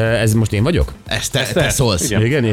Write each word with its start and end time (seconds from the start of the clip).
ez 0.00 0.32
most 0.32 0.52
én 0.52 0.62
vagyok? 0.62 0.92
Ezt 1.06 1.32
te, 1.32 1.42
te 1.52 1.68
szólsz. 1.70 2.10
Igen. 2.10 2.24
Igen, 2.24 2.44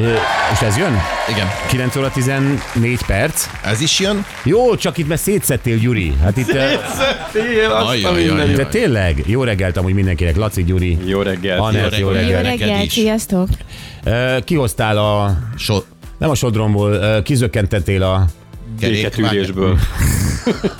és 0.51 0.61
ez 0.61 0.77
jön? 0.77 0.97
Igen. 1.29 1.47
9 1.67 1.95
óra 1.95 2.09
14 2.11 2.59
perc. 3.07 3.45
Ez 3.63 3.81
is 3.81 3.99
jön. 3.99 4.25
Jó, 4.43 4.75
csak 4.75 4.97
itt 4.97 5.07
mert 5.07 5.21
szétszettél, 5.21 5.77
Gyuri. 5.77 6.13
Hát 6.23 6.38
itt... 6.38 6.53
ö, 6.53 7.71
Ajajajaj. 7.71 8.53
De 8.53 8.65
tényleg, 8.65 9.23
jó 9.25 9.43
reggelt 9.43 9.77
amúgy 9.77 9.93
mindenkinek. 9.93 10.35
Laci, 10.35 10.63
Gyuri. 10.63 10.97
Jó 11.05 11.21
reggelt. 11.21 11.59
Anett, 11.59 11.97
jó 11.97 12.09
reggelt. 12.09 12.43
Jó 12.45 12.49
reggelt, 12.49 12.83
is. 12.85 12.91
sziasztok! 12.91 13.47
Kihoztál 14.43 14.97
a... 14.97 15.37
So, 15.57 15.77
Nem 16.17 16.30
a 16.30 16.35
sodromból, 16.35 17.21
kizökkentettél 17.21 18.03
a, 18.03 18.25
Béketűrésből. 18.79 19.77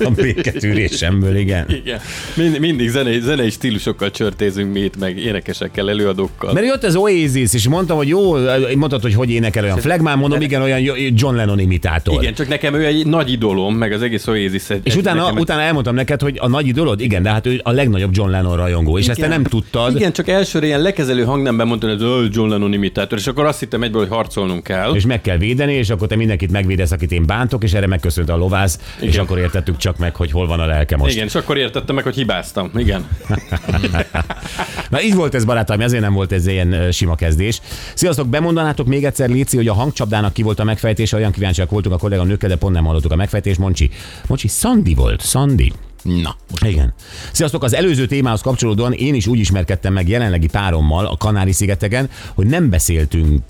a 0.04 0.10
béketűrésemből, 0.10 1.36
igen. 1.36 1.66
Igen. 1.70 2.00
Mind, 2.36 2.58
mindig 2.58 2.88
zenei, 2.88 3.20
zenei 3.20 3.50
stílusokkal 3.50 4.10
csörtézünk 4.10 4.72
mi 4.72 4.80
itt, 4.80 4.98
meg 4.98 5.18
énekesekkel, 5.18 5.88
előadókkal. 5.90 6.52
Mert 6.52 6.66
jött 6.66 6.84
az 6.84 6.96
Oasis, 6.96 7.54
és 7.54 7.68
mondtam, 7.68 7.96
hogy 7.96 8.08
jó, 8.08 8.32
mondtad, 8.76 9.02
hogy 9.02 9.14
hogy 9.14 9.30
énekel 9.30 9.64
olyan 9.64 9.78
flagmán, 9.78 10.18
mondom, 10.18 10.40
igen, 10.40 10.62
olyan 10.62 10.80
John 11.14 11.34
Lennon 11.36 11.58
imitátor. 11.58 12.22
Igen, 12.22 12.34
csak 12.34 12.48
nekem 12.48 12.74
ő 12.74 12.86
egy 12.86 13.06
nagy 13.06 13.30
idolom, 13.32 13.74
meg 13.74 13.92
az 13.92 14.02
egész 14.02 14.26
Oasis 14.26 14.70
egy, 14.70 14.80
És 14.82 14.96
utána, 14.96 15.22
nekem 15.22 15.38
utána 15.38 15.60
elmondtam 15.62 15.94
neked, 15.94 16.20
hogy 16.20 16.36
a 16.40 16.48
nagy 16.48 16.66
idolod, 16.66 17.00
igen, 17.00 17.22
de 17.22 17.30
hát 17.30 17.46
ő 17.46 17.60
a 17.62 17.70
legnagyobb 17.70 18.10
John 18.16 18.30
Lennon 18.30 18.56
rajongó, 18.56 18.98
és 18.98 19.08
ezt 19.08 19.20
te 19.20 19.28
nem 19.28 19.42
tudtad. 19.42 19.94
Igen, 19.96 20.12
csak 20.12 20.28
elsőre 20.28 20.66
ilyen 20.66 20.80
lekezelő 20.82 21.24
hangnemben 21.24 21.66
mondtam, 21.66 21.90
hogy 21.90 21.98
ez 22.02 22.06
"Ö, 22.06 22.24
John 22.30 22.48
Lennon 22.50 22.72
imitátor, 22.72 23.18
és 23.18 23.26
akkor 23.26 23.44
azt 23.44 23.60
hittem 23.60 23.82
egyből, 23.82 24.00
hogy 24.00 24.10
harcolnunk 24.16 24.62
kell. 24.62 24.94
És 24.94 25.06
meg 25.06 25.20
kell 25.20 25.36
védeni, 25.36 25.72
és 25.72 25.90
akkor 25.90 26.08
te 26.08 26.16
mindenkit 26.16 26.50
megvédesz, 26.50 26.90
akit 26.90 27.12
én 27.12 27.26
bántok, 27.26 27.62
és 27.62 27.71
erre 27.74 27.86
megköszönt 27.86 28.28
a 28.28 28.36
lovász, 28.36 28.78
és 29.00 29.08
Igen. 29.08 29.24
akkor 29.24 29.38
értettük 29.38 29.76
csak 29.76 29.98
meg, 29.98 30.16
hogy 30.16 30.30
hol 30.30 30.46
van 30.46 30.60
a 30.60 30.66
lelke 30.66 30.96
most. 30.96 31.14
Igen, 31.14 31.26
és 31.26 31.34
akkor 31.34 31.56
értettem 31.56 31.94
meg, 31.94 32.04
hogy 32.04 32.14
hibáztam. 32.14 32.70
Igen. 32.76 33.08
Na 34.90 35.02
így 35.02 35.14
volt 35.14 35.34
ez, 35.34 35.44
barátaim, 35.44 35.80
ezért 35.80 36.02
nem 36.02 36.12
volt 36.12 36.32
ez 36.32 36.46
ilyen 36.46 36.92
sima 36.92 37.14
kezdés. 37.14 37.60
Sziasztok, 37.94 38.28
bemondanátok 38.28 38.86
még 38.86 39.04
egyszer, 39.04 39.28
Léci, 39.28 39.56
hogy 39.56 39.68
a 39.68 39.74
hangcsapdának 39.74 40.32
ki 40.32 40.42
volt 40.42 40.58
a 40.58 40.64
megfejtése, 40.64 41.16
olyan 41.16 41.32
kíváncsiak 41.32 41.70
voltunk 41.70 41.94
a 41.94 41.98
kollega 41.98 42.24
nőkkel, 42.24 42.48
de 42.48 42.56
pont 42.56 42.74
nem 42.74 42.84
hallottuk 42.84 43.12
a 43.12 43.16
megfejtést. 43.16 43.58
Moncsi, 43.58 43.90
Moncsi, 44.26 44.48
Szandi 44.48 44.94
volt, 44.94 45.20
Szandi. 45.20 45.72
Na, 46.02 46.36
most 46.50 46.64
Igen. 46.64 46.94
Sziasztok, 47.32 47.62
az 47.62 47.74
előző 47.74 48.06
témához 48.06 48.40
kapcsolódóan 48.40 48.92
én 48.92 49.14
is 49.14 49.26
úgy 49.26 49.38
ismerkedtem 49.38 49.92
meg 49.92 50.08
jelenlegi 50.08 50.46
párommal 50.46 51.06
a 51.06 51.16
Kanári-szigeteken, 51.16 52.10
hogy 52.34 52.46
nem 52.46 52.70
beszéltünk 52.70 53.42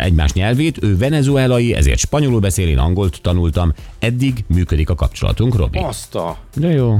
egymás 0.00 0.32
nyelvét, 0.32 0.82
ő 0.82 0.96
venezuelai, 0.96 1.74
ezért 1.74 1.98
spanyolul 1.98 2.40
beszél, 2.40 2.68
én 2.68 2.78
angolt 2.78 3.18
tanultam. 3.22 3.72
Eddig 3.98 4.44
működik 4.46 4.90
a 4.90 4.94
kapcsolatunk, 4.94 5.56
Robi. 5.56 5.78
Azt 5.78 6.14
a... 6.14 6.38
De 6.54 6.68
jó. 6.68 6.98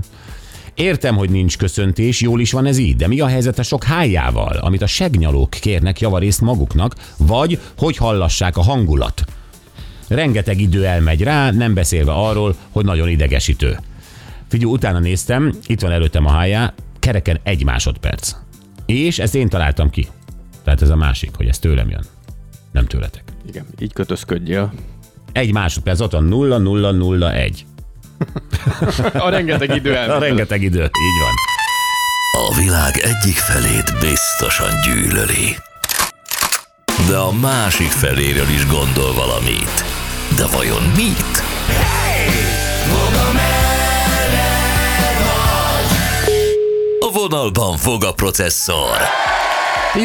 Értem, 0.75 1.17
hogy 1.17 1.31
nincs 1.31 1.59
köszöntés, 1.59 2.21
jól 2.21 2.41
is 2.41 2.53
van 2.53 2.67
ez 2.67 2.79
így, 2.79 2.97
de 2.97 3.07
mi 3.07 3.21
a 3.21 3.27
helyzet 3.27 3.59
a 3.59 3.63
sok 3.63 3.85
hájával, 3.85 4.57
amit 4.57 4.83
a 4.83 4.87
segnyalók 4.87 5.51
kérnek 5.51 6.01
javarészt 6.01 6.41
maguknak, 6.41 6.95
vagy 7.17 7.61
hogy 7.79 7.97
hallassák 7.97 8.57
a 8.57 8.63
hangulat? 8.63 9.25
Rengeteg 10.09 10.61
idő 10.61 10.85
elmegy 10.85 11.23
rá, 11.23 11.51
nem 11.51 11.75
beszélve 11.75 12.13
arról, 12.13 12.57
hogy 12.71 12.85
nagyon 12.85 13.09
idegesítő. 13.09 13.79
Figyelj, 14.49 14.73
utána 14.73 14.99
néztem, 14.99 15.53
itt 15.67 15.81
van 15.81 15.91
előttem 15.93 16.27
a 16.27 16.31
hájá, 16.31 16.75
kereken 16.99 17.39
egy 17.43 17.65
másodperc. 17.65 18.33
És 18.87 19.19
ezt 19.19 19.35
én 19.35 19.49
találtam 19.49 19.91
ki. 19.91 20.09
Tehát 20.65 20.83
ez 20.83 20.89
a 20.89 20.97
másik, 20.97 21.31
hogy 21.37 21.49
ez 21.49 21.59
tőlem 21.59 21.91
jön. 21.91 22.05
Nem 22.73 22.87
tőletek. 22.87 23.23
Igen, 23.49 23.67
így 23.79 23.93
kötözködjél. 23.93 24.73
Egy 25.33 25.53
másodperc, 25.53 26.01
ott 26.01 26.13
van 26.13 26.25
0 26.25 26.59
0 26.59 26.91
0 26.91 27.33
1. 27.33 27.67
A 29.13 29.29
rengeteg 29.29 29.75
idő 29.75 29.93
A 29.95 29.97
el. 29.97 30.19
rengeteg 30.19 30.63
idő, 30.63 30.83
így 30.83 31.21
van. 31.21 31.35
A 32.49 32.55
világ 32.61 32.97
egyik 32.97 33.37
felét 33.37 33.93
biztosan 34.01 34.71
gyűlöli. 34.85 35.57
De 37.09 37.17
a 37.17 37.33
másik 37.33 37.89
feléről 37.91 38.49
is 38.49 38.67
gondol 38.67 39.15
valamit. 39.15 39.85
De 40.37 40.47
vajon 40.47 40.83
mit? 40.83 41.43
A 42.89 43.33
vonalban 47.17 47.77
fog 47.77 48.05
a 48.05 48.13
processzor. 48.13 48.97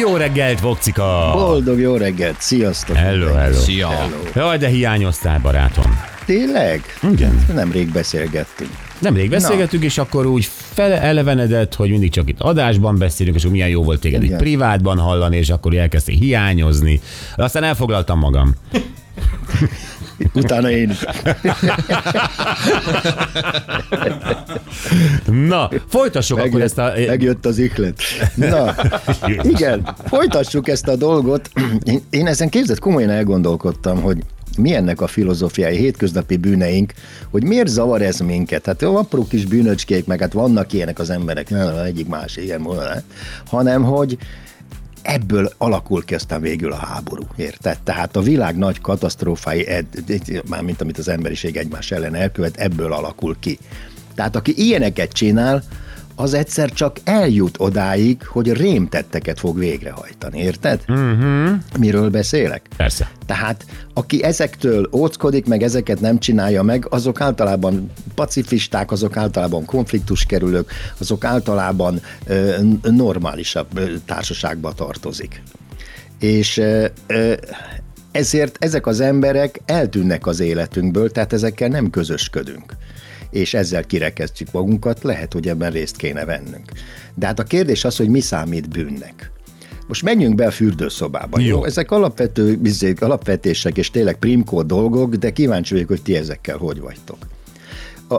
Jó 0.00 0.16
reggelt, 0.16 0.60
Vokcika! 0.60 1.30
Boldog 1.34 1.78
jó 1.78 1.96
reggelt, 1.96 2.40
sziasztok! 2.40 2.96
Hello, 2.96 3.32
hello. 3.32 3.58
szia. 3.58 4.08
Jaj, 4.34 4.58
de 4.58 4.68
hiányoztál, 4.68 5.38
barátom. 5.38 6.00
Tényleg? 6.24 6.82
Igen. 7.10 7.44
Nemrég 7.54 7.92
beszélgettünk. 7.92 8.70
Nemrég 8.98 9.30
beszélgettünk, 9.30 9.84
és 9.84 9.98
akkor 9.98 10.26
úgy 10.26 10.48
felelevenedett, 10.72 11.74
hogy 11.74 11.90
mindig 11.90 12.10
csak 12.10 12.28
itt 12.28 12.40
adásban 12.40 12.98
beszélünk, 12.98 13.36
és 13.36 13.46
milyen 13.46 13.68
jó 13.68 13.82
volt 13.82 14.00
téged 14.00 14.22
itt 14.22 14.26
Igen. 14.28 14.38
privátban 14.38 14.98
hallani, 14.98 15.36
és 15.36 15.50
akkor 15.50 15.74
elkezdtél 15.74 16.16
hiányozni. 16.16 17.00
Aztán 17.36 17.64
elfoglaltam 17.64 18.18
magam. 18.18 18.54
Utána 20.34 20.70
én 20.70 20.90
is. 20.90 21.04
Na, 25.26 25.70
folytassuk 25.88 26.38
akkor 26.38 26.50
Megjött, 26.50 26.68
ezt 26.68 26.78
a... 26.78 26.92
megjött 27.06 27.46
az 27.46 27.58
ihlet. 27.58 28.02
Na, 28.34 28.74
igen, 29.42 29.94
folytassuk 30.04 30.68
ezt 30.68 30.88
a 30.88 30.96
dolgot. 30.96 31.50
Én, 31.82 32.00
én 32.10 32.26
ezen 32.26 32.48
képzett 32.48 32.78
komolyan 32.78 33.10
elgondolkodtam, 33.10 34.00
hogy 34.00 34.18
mi 34.56 34.74
ennek 34.74 35.00
a 35.00 35.06
filozófiai 35.06 35.76
hétköznapi 35.76 36.36
bűneink, 36.36 36.92
hogy 37.30 37.44
miért 37.44 37.68
zavar 37.68 38.02
ez 38.02 38.18
minket? 38.18 38.66
Hát 38.66 38.82
jó, 38.82 38.96
apró 38.96 39.26
kis 39.26 39.44
bűnöcskék, 39.44 40.06
meg 40.06 40.20
hát 40.20 40.32
vannak 40.32 40.72
ilyenek 40.72 40.98
az 40.98 41.10
emberek, 41.10 41.50
nem, 41.50 41.76
egyik 41.76 42.08
más, 42.08 42.36
igen, 42.36 42.66
hanem 43.46 43.82
hogy 43.82 44.18
ebből 45.02 45.52
alakul 45.58 46.04
ki 46.04 46.14
aztán 46.14 46.40
végül 46.40 46.72
a 46.72 46.76
háború, 46.76 47.26
érted? 47.36 47.78
Tehát 47.84 48.16
a 48.16 48.20
világ 48.20 48.56
nagy 48.56 48.80
katasztrófái, 48.80 49.68
mármint 50.48 50.80
amit 50.80 50.98
az 50.98 51.08
emberiség 51.08 51.56
egymás 51.56 51.90
ellen 51.90 52.14
elkövet, 52.14 52.56
ebből 52.56 52.92
alakul 52.92 53.36
ki. 53.38 53.58
Tehát 54.14 54.36
aki 54.36 54.52
ilyeneket 54.56 55.12
csinál, 55.12 55.62
az 56.22 56.34
egyszer 56.34 56.70
csak 56.70 56.96
eljut 57.04 57.54
odáig, 57.58 58.26
hogy 58.26 58.52
rémtetteket 58.52 59.38
fog 59.38 59.58
végrehajtani, 59.58 60.38
érted? 60.38 60.80
Uh-huh. 60.88 61.50
Miről 61.78 62.10
beszélek? 62.10 62.68
Persze. 62.76 63.10
Tehát 63.26 63.64
aki 63.94 64.24
ezektől 64.24 64.88
óckodik, 64.92 65.46
meg 65.46 65.62
ezeket 65.62 66.00
nem 66.00 66.18
csinálja 66.18 66.62
meg, 66.62 66.86
azok 66.90 67.20
általában 67.20 67.90
pacifisták, 68.14 68.90
azok 68.90 69.16
általában 69.16 69.64
konfliktuskerülők, 69.64 70.72
azok 70.98 71.24
általában 71.24 72.00
ö, 72.26 72.56
normálisabb 72.82 73.78
ö, 73.78 73.84
társaságba 74.06 74.72
tartozik. 74.72 75.42
És 76.18 76.56
ö, 76.56 76.86
ö, 77.06 77.32
ezért 78.12 78.64
ezek 78.64 78.86
az 78.86 79.00
emberek 79.00 79.60
eltűnnek 79.64 80.26
az 80.26 80.40
életünkből, 80.40 81.10
tehát 81.10 81.32
ezekkel 81.32 81.68
nem 81.68 81.90
közösködünk 81.90 82.76
és 83.32 83.54
ezzel 83.54 83.84
kirekeztjük 83.84 84.52
magunkat, 84.52 85.02
lehet, 85.02 85.32
hogy 85.32 85.48
ebben 85.48 85.70
részt 85.70 85.96
kéne 85.96 86.24
vennünk. 86.24 86.70
De 87.14 87.26
hát 87.26 87.38
a 87.38 87.44
kérdés 87.44 87.84
az, 87.84 87.96
hogy 87.96 88.08
mi 88.08 88.20
számít 88.20 88.68
bűnnek. 88.68 89.30
Most 89.88 90.02
menjünk 90.02 90.34
be 90.34 90.46
a 90.46 90.50
fürdőszobába. 90.50 91.40
Jó. 91.40 91.46
Jó. 91.46 91.64
Ezek 91.64 91.90
alapvető 91.90 92.56
bizék, 92.56 93.02
alapvetések 93.02 93.76
és 93.76 93.90
tényleg 93.90 94.16
primkó 94.16 94.62
dolgok, 94.62 95.14
de 95.14 95.30
kíváncsi 95.30 95.72
vagyok, 95.72 95.88
hogy 95.88 96.02
ti 96.02 96.16
ezekkel 96.16 96.56
hogy 96.56 96.80
vagytok. 96.80 97.16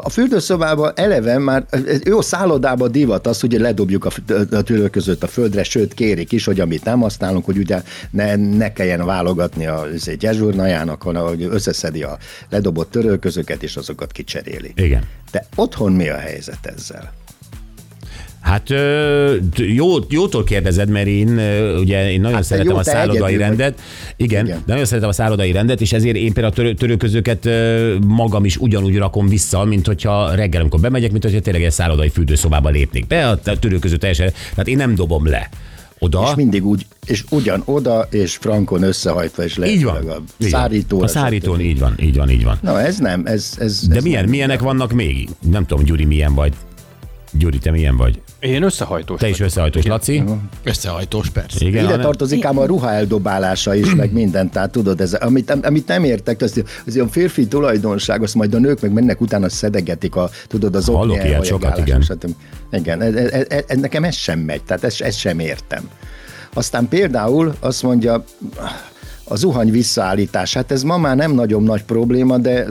A, 0.02 0.10
fürdőszobában 0.10 0.92
eleve 0.96 1.38
már, 1.38 1.66
jó 2.04 2.22
szállodában 2.22 2.92
divat 2.92 3.28
az, 3.28 3.40
hogy 3.40 3.54
ledobjuk 3.54 4.06
a, 4.06 4.12
a 4.52 4.62
tülő 4.62 4.90
között 4.90 5.24
a 5.24 5.28
földre, 5.28 5.64
sőt 5.64 5.94
kérik 5.94 6.32
is, 6.32 6.46
hogy 6.46 6.60
amit 6.60 6.84
nem 6.84 7.00
használunk, 7.00 7.46
hogy 7.46 7.58
ugye 7.58 7.82
ne, 8.12 8.36
ne 8.36 8.74
kelljen 8.74 9.06
válogatni 9.06 9.68
a 9.68 9.86
gyezsurnajának, 10.20 11.02
hanem 11.02 11.24
hogy 11.24 11.44
összeszedi 11.44 12.04
a 12.04 12.18
ledobott 12.50 12.92
törölközöket, 12.92 13.64
és 13.64 13.76
azokat 13.76 14.12
kicseréli. 14.12 14.72
Igen. 14.76 15.04
De 15.32 15.46
otthon 15.56 15.92
mi 15.92 16.10
a 16.10 16.18
helyzet 16.18 16.66
ezzel? 16.76 17.14
Hát 18.44 18.70
jó, 19.56 19.88
jótól 20.10 20.44
kérdezed, 20.44 20.90
mert 20.90 21.08
én 21.08 21.28
ugye 21.80 22.12
én 22.12 22.22
nagyon 22.22 22.34
Hát 22.34 22.42
te 22.42 22.48
szeretem 22.48 22.72
jó, 22.72 22.78
a 22.78 22.84
szállodai 22.84 23.16
egyedül 23.18 23.38
vagy. 23.38 23.38
rendet. 23.38 23.80
Igen, 24.18 24.46
Igen. 24.46 24.58
de 24.58 24.64
nagyon 24.72 24.86
szeretem 24.86 25.10
a 25.10 25.14
szállodai 25.14 25.52
rendet, 25.52 25.82
és 25.82 25.94
ezért 25.94 26.16
én 26.16 26.34
például 26.34 26.54
a 26.54 26.56
törő, 26.56 26.74
törőközöket 26.74 27.46
ö, 27.46 27.96
magam 28.08 28.46
is 28.46 28.58
ugyanúgy 28.58 28.98
rakom 28.98 29.28
vissza, 29.28 29.64
mint 29.64 29.88
hogyha 29.88 30.36
reggel, 30.36 30.62
amikor 30.62 30.80
bemegyek, 30.80 31.12
mint 31.12 31.24
hogyha 31.24 31.40
tényleg 31.40 31.64
egy 31.64 31.72
szállodai 31.72 32.10
fürdőszobába 32.10 32.70
lépnék 32.70 33.08
be, 33.08 33.28
a 33.30 33.40
törőköző 33.60 33.96
teljesen, 33.98 34.32
tehát 34.50 34.68
én 34.68 34.78
nem 34.78 34.96
dobom 34.96 35.28
le 35.28 35.50
oda. 36.00 36.26
És 36.30 36.36
mindig 36.36 36.66
úgy, 36.66 36.86
és 37.06 37.24
ugyan 37.30 37.62
oda, 37.66 38.08
és 38.12 38.36
frankon 38.36 38.84
összehajtva, 38.84 39.44
és 39.44 39.60
így 39.66 39.84
van. 39.84 39.96
a 39.96 40.00
így 40.00 40.06
van. 40.06 40.24
szárítóra. 40.50 41.06
A 41.06 41.08
szárítón, 41.08 41.60
így 41.60 41.80
van, 41.80 41.94
így 42.00 42.18
van, 42.18 42.30
így 42.30 42.44
van. 42.44 42.58
Na 42.62 42.82
ez 42.82 42.98
nem, 42.98 43.26
ez... 43.26 43.54
ez 43.60 43.88
De 43.88 43.96
ez 43.96 44.04
milyen, 44.04 44.22
nem. 44.22 44.30
milyenek 44.30 44.62
vannak 44.62 44.92
még? 44.94 45.30
Nem 45.52 45.66
tudom, 45.66 45.84
Gyuri, 45.84 46.06
milyen 46.06 46.34
vagy. 46.34 46.54
Gyuri, 47.38 47.58
te 47.58 47.72
milyen 47.72 47.98
vagy? 47.98 48.22
Én 48.44 48.64
összehajtós. 48.64 49.20
Te 49.20 49.30
is 49.30 49.40
összehajtós, 49.40 49.86
Laci? 49.86 50.24
Összehajtós, 50.64 51.30
persze. 51.30 51.66
Igen, 51.66 51.84
Ide 51.84 51.98
tartozik 51.98 52.46
ám 52.46 52.58
a 52.58 52.66
ruha 52.66 52.92
eldobálása 52.92 53.76
is, 53.76 53.96
meg 53.96 54.14
minden, 54.14 54.50
tehát 54.50 54.72
tudod, 54.72 55.02
ez, 55.02 55.14
amit, 55.14 55.58
amit 55.62 55.88
nem 55.88 56.04
értek, 56.04 56.42
az, 56.42 56.64
az 56.86 56.96
ilyen 56.96 57.10
férfi 57.10 57.48
tulajdonság, 57.48 58.24
azt 58.24 58.36
majd 58.36 58.54
a 58.54 58.60
nők 58.60 58.82
meg 58.82 58.92
mennek 58.92 59.22
utána 59.22 59.50
szedegetik 59.50 60.16
a, 60.16 60.30
tudod, 60.48 60.76
az 60.76 60.86
Hallok 60.86 61.16
okni 61.16 61.28
ilyet 61.28 61.46
sokat, 61.46 61.78
igen. 61.78 62.02
stb. 62.02 62.36
Igen, 62.72 63.02
ez, 63.02 63.14
ez, 63.16 63.46
ez, 63.50 63.64
ez, 63.68 63.78
nekem 63.78 64.04
ez 64.04 64.16
sem 64.16 64.40
megy, 64.40 64.64
tehát 64.64 64.84
ezt, 64.84 65.02
ezt 65.02 65.18
sem 65.18 65.40
értem. 65.40 65.90
Aztán 66.54 66.88
például 66.88 67.56
azt 67.60 67.84
mondja, 67.84 68.24
a 69.34 69.36
zuhany 69.36 69.72
visszaállítás, 69.72 70.54
hát 70.54 70.72
ez 70.72 70.84
ma 70.84 70.98
már 70.98 71.16
nem 71.16 71.32
nagyon 71.32 71.64
nagy 71.64 71.84
probléma, 71.84 72.38
de 72.38 72.66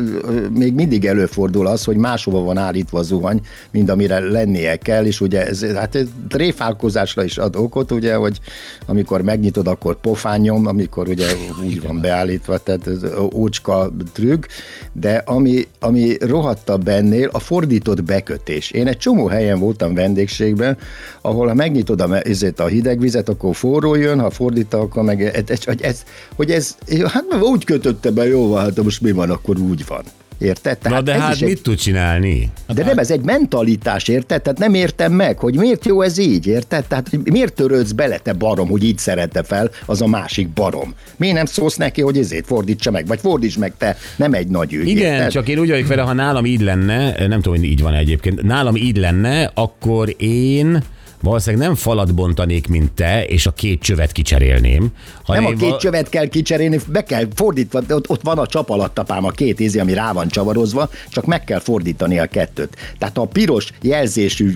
még 0.55 0.75
mindig 0.75 1.05
előfordul 1.05 1.67
az, 1.67 1.85
hogy 1.85 1.97
máshova 1.97 2.43
van 2.43 2.57
állítva 2.57 2.99
a 2.99 3.03
zuhany, 3.03 3.41
mint 3.71 3.91
amire 3.91 4.19
lennie 4.19 4.77
kell, 4.77 5.05
és 5.05 5.21
ugye 5.21 5.47
ez, 5.47 5.65
hát 5.65 5.95
ez 5.95 6.07
tréfálkozásra 6.29 7.25
is 7.25 7.39
ad 7.39 7.57
okot, 7.57 7.91
ugye, 7.91 8.15
hogy 8.15 8.41
amikor 8.87 9.23
megnyitod, 9.23 9.67
akkor 9.67 10.01
pofányom, 10.01 10.67
amikor 10.67 11.09
ugye 11.09 11.27
úgy 11.65 11.83
van 11.83 12.01
beállítva, 12.01 12.59
tehát 12.59 12.87
ez 12.87 13.05
ócska 13.35 13.91
trükk, 14.13 14.45
de 14.93 15.23
ami, 15.27 15.67
ami 15.81 16.17
rohadtabb 16.21 16.89
ennél, 16.89 17.29
a 17.33 17.39
fordított 17.39 18.05
bekötés. 18.05 18.71
Én 18.71 18.87
egy 18.87 18.99
csomó 18.99 19.27
helyen 19.27 19.59
voltam 19.59 19.95
vendégségben, 19.95 20.79
ahol 21.21 21.47
ha 21.47 21.55
megnyitod 21.55 22.01
a, 22.01 22.27
ezért 22.27 22.61
a 22.61 22.67
hideg 22.67 23.01
vizet, 23.01 23.29
akkor 23.29 23.57
forró 23.57 23.95
jön, 23.95 24.21
ha 24.21 24.31
fordítod, 24.31 24.81
akkor 24.81 25.03
meg 25.03 25.23
ez, 25.49 25.59
ez, 25.81 26.05
hogy 26.37 26.52
ez, 26.53 26.77
hát 27.07 27.25
úgy 27.43 27.65
kötötte 27.65 28.11
be, 28.11 28.27
jó 28.27 28.55
hát 28.55 28.83
most 28.83 29.01
mi 29.01 29.11
van, 29.13 29.31
akkor 29.31 29.59
úgy 29.59 29.85
van. 29.87 30.03
Érted? 30.39 30.79
Na 30.83 31.01
de 31.01 31.21
hát 31.21 31.35
is 31.35 31.41
egy- 31.41 31.49
mit 31.49 31.63
tud 31.63 31.77
csinálni? 31.79 32.51
de 32.75 32.85
nem, 32.85 32.99
ez 32.99 33.11
egy 33.11 33.21
mentalitás, 33.21 34.09
érted? 34.09 34.43
Tehát 34.43 34.59
nem 34.59 34.75
értem 34.75 35.13
meg, 35.13 35.39
hogy 35.39 35.57
miért 35.57 35.87
jó 35.87 36.03
ez 36.03 36.19
így, 36.19 36.47
érted? 36.47 36.85
Tehát 36.85 37.09
hogy 37.09 37.21
miért 37.33 37.53
törődsz 37.55 37.91
bele, 37.93 38.19
te 38.19 38.33
barom, 38.33 38.69
hogy 38.69 38.85
így 38.85 38.99
szerette 38.99 39.43
fel 39.43 39.71
az 39.87 40.03
a 40.03 40.07
másik 40.07 40.49
barom? 40.49 40.95
Miért 41.17 41.35
nem 41.37 41.45
szólsz 41.47 41.77
neki, 41.77 42.01
hogy 42.01 42.19
ezért 42.19 42.47
fordítsa 42.47 42.91
meg, 42.91 43.07
vagy 43.07 43.21
fordíts 43.21 43.59
meg 43.59 43.73
te, 43.79 43.97
nem 44.17 44.33
egy 44.33 44.49
nagy 44.49 44.73
ügy. 44.73 44.89
Igen, 44.89 45.13
érted? 45.13 45.31
csak 45.31 45.49
én 45.49 45.59
úgy 45.59 45.69
vagyok 45.69 45.87
vele, 45.87 46.03
ha 46.03 46.13
nálam 46.13 46.45
így 46.45 46.61
lenne, 46.61 47.27
nem 47.27 47.41
tudom, 47.41 47.59
hogy 47.59 47.69
így 47.69 47.83
van 47.83 47.95
egyébként, 47.95 48.43
nálam 48.43 48.77
így 48.77 48.97
lenne, 48.97 49.51
akkor 49.55 50.15
én 50.19 50.83
valószínűleg 51.23 51.67
nem 51.67 51.75
falat 51.77 52.15
bontanék, 52.15 52.69
mint 52.69 52.93
te, 52.93 53.25
és 53.25 53.47
a 53.47 53.51
két 53.51 53.81
csövet 53.83 54.13
kicserélném. 54.13 54.81
Nem 54.81 54.91
hanem 55.23 55.45
a 55.45 55.49
két 55.49 55.69
val- 55.69 55.81
csövet 55.81 56.09
kell 56.09 56.27
kicserélni, 56.27 56.79
be 56.87 57.03
kell 57.05 57.27
fordítva, 57.35 57.81
ott, 57.89 58.09
ott 58.11 58.21
van 58.23 58.39
a 58.39 58.47
csap 58.47 58.71
alatt 58.71 58.99
apám, 58.99 59.25
a 59.25 59.31
két 59.31 59.61
ízi, 59.61 59.79
ami 59.79 59.95
rá 59.95 60.13
van 60.13 60.29
csavarozva, 60.29 60.91
csak 61.09 61.25
meg 61.27 61.45
kell 61.45 61.59
fordítani 61.61 62.19
a 62.19 62.27
kettőt. 62.27 62.77
Tehát 62.99 63.17
ha 63.17 63.23
a 63.23 63.27
piros 63.27 63.69
jelzésű 63.83 64.53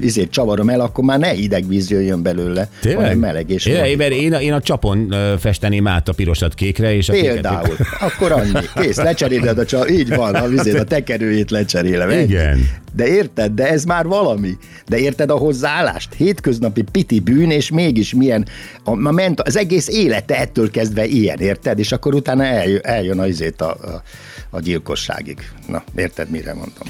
izét 0.00 0.30
csavarom 0.30 0.68
el, 0.68 0.80
akkor 0.80 1.04
már 1.04 1.18
ne 1.18 1.28
hideg 1.30 1.68
víz 1.68 1.90
jöjjön 1.90 2.22
belőle, 2.22 2.68
hanem 2.94 3.18
meleg 3.18 3.50
és 3.50 3.66
én, 3.66 3.74
fordítva. 3.76 4.04
én, 4.04 4.34
a, 4.34 4.40
én 4.40 4.52
a 4.52 4.60
csapon 4.60 5.14
festeném 5.38 5.86
át 5.86 6.08
a 6.08 6.12
pirosat 6.12 6.54
kékre, 6.54 6.94
és 6.94 7.08
a 7.08 7.12
kéket- 7.12 7.32
Például. 7.32 7.76
Akkor 8.08 8.32
annyi. 8.32 8.52
Kész, 8.74 8.96
lecseréled 8.96 9.58
a 9.58 9.64
csa... 9.64 9.88
Így 9.88 10.08
van, 10.14 10.34
a, 10.34 10.46
vizét, 10.48 10.78
a 10.78 10.84
tekerőjét 10.84 11.50
lecserélem. 11.50 12.10
Igen. 12.10 12.68
De 12.94 13.06
érted, 13.06 13.52
de 13.52 13.68
ez 13.68 13.84
már 13.84 14.06
valami. 14.06 14.56
De 14.86 14.98
érted 14.98 15.30
a 15.30 15.34
hozzáállást? 15.68 16.14
Hétköznapi 16.14 16.82
piti 16.82 17.20
bűn, 17.20 17.50
és 17.50 17.70
mégis 17.70 18.14
milyen, 18.14 18.46
a, 18.84 18.90
a 18.90 19.12
ment, 19.12 19.40
az 19.40 19.56
egész 19.56 19.88
élete 19.88 20.38
ettől 20.38 20.70
kezdve 20.70 21.04
ilyen, 21.04 21.38
érted? 21.38 21.78
És 21.78 21.92
akkor 21.92 22.14
utána 22.14 22.44
eljön, 22.44 22.80
eljön 22.82 23.18
az, 23.18 23.28
izét 23.28 23.60
a, 23.60 23.70
a, 23.70 24.02
a 24.50 24.60
gyilkosságig. 24.60 25.50
Na, 25.66 25.82
érted, 25.96 26.30
mire 26.30 26.54
mondtam? 26.54 26.86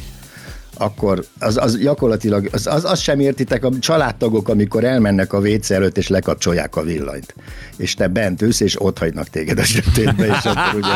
akkor 0.80 1.24
az, 1.38 1.56
az 1.56 1.78
gyakorlatilag, 1.78 2.48
az, 2.52 2.66
az, 2.66 2.84
az 2.84 3.00
sem 3.00 3.20
értitek, 3.20 3.64
a 3.64 3.70
családtagok, 3.78 4.48
amikor 4.48 4.84
elmennek 4.84 5.32
a 5.32 5.38
WC 5.38 5.70
előtt, 5.70 5.96
és 5.96 6.08
lekapcsolják 6.08 6.76
a 6.76 6.82
villanyt. 6.82 7.34
És 7.76 7.94
te 7.94 8.08
bent 8.08 8.42
ülsz, 8.42 8.60
és 8.60 8.82
ott 8.82 8.98
hagynak 8.98 9.28
téged 9.28 9.58
a 9.58 9.64
sötétbe, 9.64 10.26
és 10.26 10.44
akkor 10.44 10.74
ugye 10.74 10.92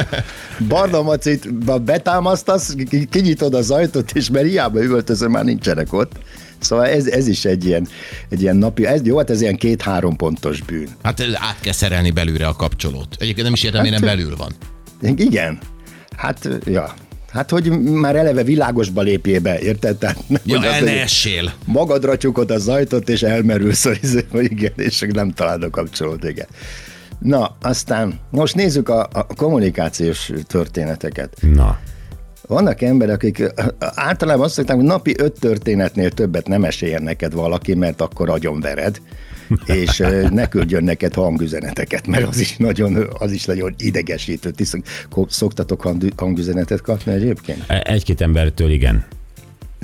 Barna 0.68 1.02
Macit 1.02 1.54
betámasztasz, 1.82 2.74
ki- 2.88 3.08
kinyitod 3.10 3.54
az 3.54 3.70
ajtót, 3.70 4.10
és 4.10 4.30
mert 4.30 4.46
hiába 4.46 4.82
üvöltözöm, 4.82 5.30
már 5.30 5.44
nincsenek 5.44 5.92
ott. 5.92 6.12
Szóval 6.62 6.86
ez, 6.86 7.06
ez 7.06 7.26
is 7.28 7.44
egy 7.44 7.64
ilyen, 7.64 7.88
egy 8.28 8.42
ilyen 8.42 8.56
napi, 8.56 8.86
ez, 8.86 9.00
jó, 9.04 9.16
hát 9.18 9.30
ez 9.30 9.40
ilyen 9.40 9.56
két-három 9.56 10.16
pontos 10.16 10.62
bűn. 10.62 10.88
Hát 11.02 11.20
át 11.34 11.60
kell 11.60 11.72
szerelni 11.72 12.10
belülre 12.10 12.46
a 12.46 12.56
kapcsolót. 12.56 13.16
Egyébként 13.18 13.44
nem 13.44 13.52
is 13.52 13.62
értem, 13.62 13.82
miért 13.82 14.00
nem 14.00 14.08
belül 14.16 14.36
van. 14.36 14.52
Igen, 15.16 15.58
hát, 16.16 16.48
ja. 16.64 16.94
Hát, 17.30 17.50
hogy 17.50 17.70
már 17.80 18.16
eleve 18.16 18.42
világosba 18.42 19.02
lépjél 19.02 19.40
be, 19.40 19.58
érted? 19.58 19.96
Tehát, 19.96 20.16
Ja, 20.28 20.56
hogy 20.58 20.66
az, 20.66 20.72
el 20.72 20.80
ne 20.80 21.00
essél. 21.00 21.52
Magadra 21.64 22.16
csukod 22.16 22.50
az 22.50 22.68
ajtót, 22.68 23.08
és 23.08 23.22
elmerülsz, 23.22 23.84
hogy 23.88 23.98
izé- 24.02 24.26
igen, 24.32 24.72
és 24.76 25.06
nem 25.12 25.30
találod 25.30 25.62
a 25.62 25.70
kapcsolót, 25.70 26.24
igen. 26.24 26.46
Na, 27.18 27.56
aztán 27.60 28.20
most 28.30 28.54
nézzük 28.54 28.88
a, 28.88 29.08
a 29.12 29.26
kommunikációs 29.26 30.30
történeteket. 30.46 31.36
Na. 31.40 31.78
Vannak 32.46 32.82
emberek, 32.82 33.14
akik 33.14 33.42
általában 33.78 34.44
azt 34.44 34.56
mondták, 34.56 34.76
hogy 34.76 34.86
napi 34.86 35.14
öt 35.18 35.40
történetnél 35.40 36.10
többet 36.10 36.48
nem 36.48 36.64
esélyen 36.64 37.02
neked 37.02 37.32
valaki, 37.32 37.74
mert 37.74 38.00
akkor 38.00 38.30
agyonvered, 38.30 39.00
és 39.66 40.02
ne 40.30 40.48
küldjön 40.48 40.84
neked 40.84 41.14
hangüzeneteket, 41.14 42.06
mert 42.06 42.26
az 42.26 42.38
is 42.38 42.56
nagyon, 42.56 43.08
az 43.18 43.32
is 43.32 43.44
nagyon 43.44 43.74
idegesítő. 43.78 44.50
Ti 44.50 44.64
szoktatok 45.28 45.80
hang- 45.80 46.12
hangüzenetet 46.20 46.80
kapni 46.80 47.12
egyébként? 47.12 47.64
E- 47.66 47.82
Egy-két 47.86 48.20
embertől 48.20 48.70
igen. 48.70 49.04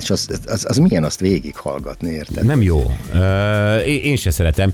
És 0.01 0.09
az, 0.09 0.39
az, 0.45 0.65
az 0.67 0.77
milyen 0.77 1.03
azt 1.03 1.19
végighallgatni, 1.19 2.09
érted? 2.11 2.45
Nem 2.45 2.61
jó. 2.61 2.91
Ö, 3.13 3.77
Én 3.79 4.15
se 4.15 4.31
szeretem. 4.31 4.73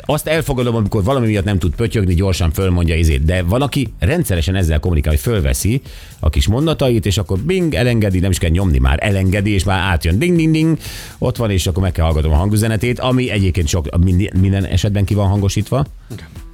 Azt 0.00 0.26
elfogadom, 0.26 0.74
amikor 0.74 1.04
valami 1.04 1.26
miatt 1.26 1.44
nem 1.44 1.58
tud 1.58 1.74
pötyögni, 1.74 2.14
gyorsan 2.14 2.52
fölmondja 2.52 2.96
izét, 2.96 3.24
de 3.24 3.42
van, 3.42 3.62
aki 3.62 3.94
rendszeresen 3.98 4.54
ezzel 4.54 4.80
kommunikál, 4.80 5.12
hogy 5.12 5.20
fölveszi 5.22 5.80
a 6.20 6.30
kis 6.30 6.46
mondatait, 6.46 7.06
és 7.06 7.18
akkor 7.18 7.38
bing, 7.38 7.74
elengedi, 7.74 8.18
nem 8.18 8.30
is 8.30 8.38
kell 8.38 8.50
nyomni 8.50 8.78
már, 8.78 8.98
elengedi, 9.02 9.50
és 9.50 9.64
már 9.64 9.80
átjön 9.80 10.18
ding, 10.18 10.36
ding, 10.36 10.52
ding, 10.52 10.78
ott 11.18 11.36
van, 11.36 11.50
és 11.50 11.66
akkor 11.66 11.82
meg 11.82 11.92
kell 11.92 12.04
hallgatom 12.04 12.32
a 12.32 12.36
hangüzenetét, 12.36 12.98
ami 12.98 13.30
egyébként 13.30 13.68
sok, 13.68 13.98
minden, 14.04 14.40
minden 14.40 14.64
esetben 14.64 15.04
ki 15.04 15.14
van 15.14 15.28
hangosítva. 15.28 15.84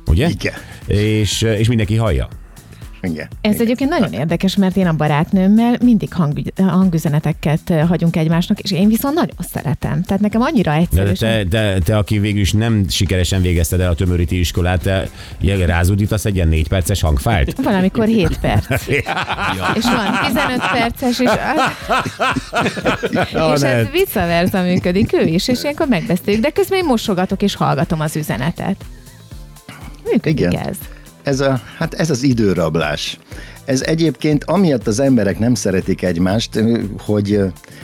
Ugye? 0.07 0.29
Igen. 0.29 0.55
És, 0.87 1.43
és 1.43 1.69
mindenki 1.69 1.97
hallja. 1.97 2.29
Igen. 3.03 3.29
Ez 3.41 3.61
egyébként 3.61 3.91
nagyon 3.91 4.13
érdekes, 4.13 4.57
mert 4.57 4.77
én 4.77 4.87
a 4.87 4.93
barátnőmmel 4.93 5.77
mindig 5.85 6.13
hangügy, 6.13 6.53
hangüzeneteket 6.57 7.73
hagyunk 7.89 8.17
egymásnak, 8.17 8.59
és 8.59 8.73
én 8.73 8.89
viszont 8.89 9.15
nagyon 9.15 9.37
szeretem. 9.39 10.03
Tehát 10.03 10.23
nekem 10.23 10.41
annyira 10.41 10.73
egyszerű. 10.73 11.13
de 11.13 11.15
te, 11.15 11.45
te, 11.45 11.79
te, 11.85 11.97
aki 11.97 12.19
végül 12.19 12.41
is 12.41 12.53
nem 12.53 12.89
sikeresen 12.89 13.43
végezted 13.43 13.81
el 13.81 13.91
a 13.91 13.95
tömöríti 13.95 14.39
iskolát, 14.39 14.83
te 14.83 15.09
rázudítasz 15.67 16.25
egy 16.25 16.35
ilyen 16.35 16.49
négy 16.49 16.69
perces 16.69 17.01
hangfájlt? 17.01 17.55
Valamikor 17.63 18.07
7 18.07 18.39
perc. 18.39 18.87
És 18.89 19.85
van 19.85 20.19
15 20.25 20.61
perces, 20.73 21.21
és, 21.21 21.31
és 23.55 23.63
ez 23.63 23.91
visszaverza 23.91 24.63
működik 24.63 25.13
ő 25.13 25.25
is, 25.25 25.49
és 25.49 25.63
ilyenkor 25.63 25.89
megbeszéljük, 25.89 26.43
de 26.43 26.51
közben 26.51 26.79
én 26.79 26.85
mosogatok 26.85 27.43
és 27.43 27.55
hallgatom 27.55 28.01
az 28.01 28.17
üzenetet. 28.17 28.85
Működik 30.05 30.39
Igen. 30.39 30.57
ez. 30.57 30.77
Ez, 31.23 31.41
a, 31.41 31.61
hát 31.77 31.95
ez 31.95 32.11
az 32.11 32.23
időrablás. 32.23 33.19
Ez 33.65 33.81
egyébként 33.81 34.45
amiatt 34.45 34.87
az 34.87 35.01
emberek 35.01 35.39
nem 35.39 35.55
szeretik 35.55 36.03
egymást, 36.03 36.65
hogy 36.99 37.41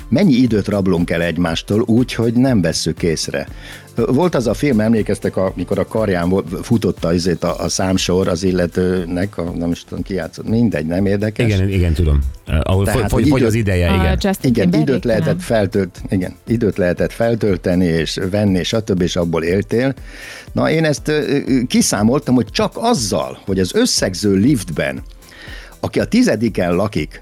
mennyi 0.08 0.32
időt 0.34 0.68
rablunk 0.68 1.10
el 1.10 1.22
egymástól 1.22 1.80
úgy, 1.80 2.14
hogy 2.14 2.32
nem 2.32 2.60
vesszük 2.60 3.02
észre. 3.02 3.48
Volt 4.06 4.34
az 4.34 4.46
a 4.46 4.54
film, 4.54 4.80
emlékeztek, 4.80 5.36
amikor 5.36 5.78
a 5.78 5.86
karján 5.86 6.44
futotta 6.62 7.08
azért 7.08 7.44
a, 7.44 7.58
a 7.58 7.68
számsor 7.68 8.28
az 8.28 8.42
illetőnek, 8.42 9.38
a, 9.38 9.42
nem 9.42 9.70
is 9.70 9.84
tudom 9.84 10.04
ki 10.04 10.14
játszott, 10.14 10.48
mindegy, 10.48 10.86
nem 10.86 11.06
érdekes. 11.06 11.46
Igen, 11.46 11.68
igen, 11.68 11.92
tudom. 11.92 12.18
Ahol 12.62 12.84
Tehát, 12.84 13.00
fogy, 13.00 13.10
hogy 13.10 13.30
fogy, 13.30 13.42
az 13.42 13.54
ideje, 13.54 13.90
A 13.90 13.94
igen. 13.94 14.18
Justin 14.20 14.50
Igen, 14.50 14.70
Timberlake 14.70 14.90
időt 14.90 15.04
lehetett 15.04 15.42
feltölt, 15.42 16.02
igen, 16.08 16.34
időt 16.46 16.76
lehetett 16.76 17.12
feltölteni 17.12 17.84
és 17.84 18.18
venni, 18.30 18.62
stb. 18.62 19.02
és 19.02 19.16
abból 19.16 19.42
éltél. 19.42 19.94
Na, 20.52 20.70
én 20.70 20.84
ezt 20.84 21.12
kiszámoltam, 21.66 22.34
hogy 22.34 22.46
csak 22.50 22.72
azzal, 22.74 23.38
hogy 23.46 23.58
az 23.58 23.74
összegző 23.74 24.34
liftben, 24.34 25.02
aki 25.80 26.00
a 26.00 26.04
tizediken 26.04 26.74
lakik, 26.74 27.20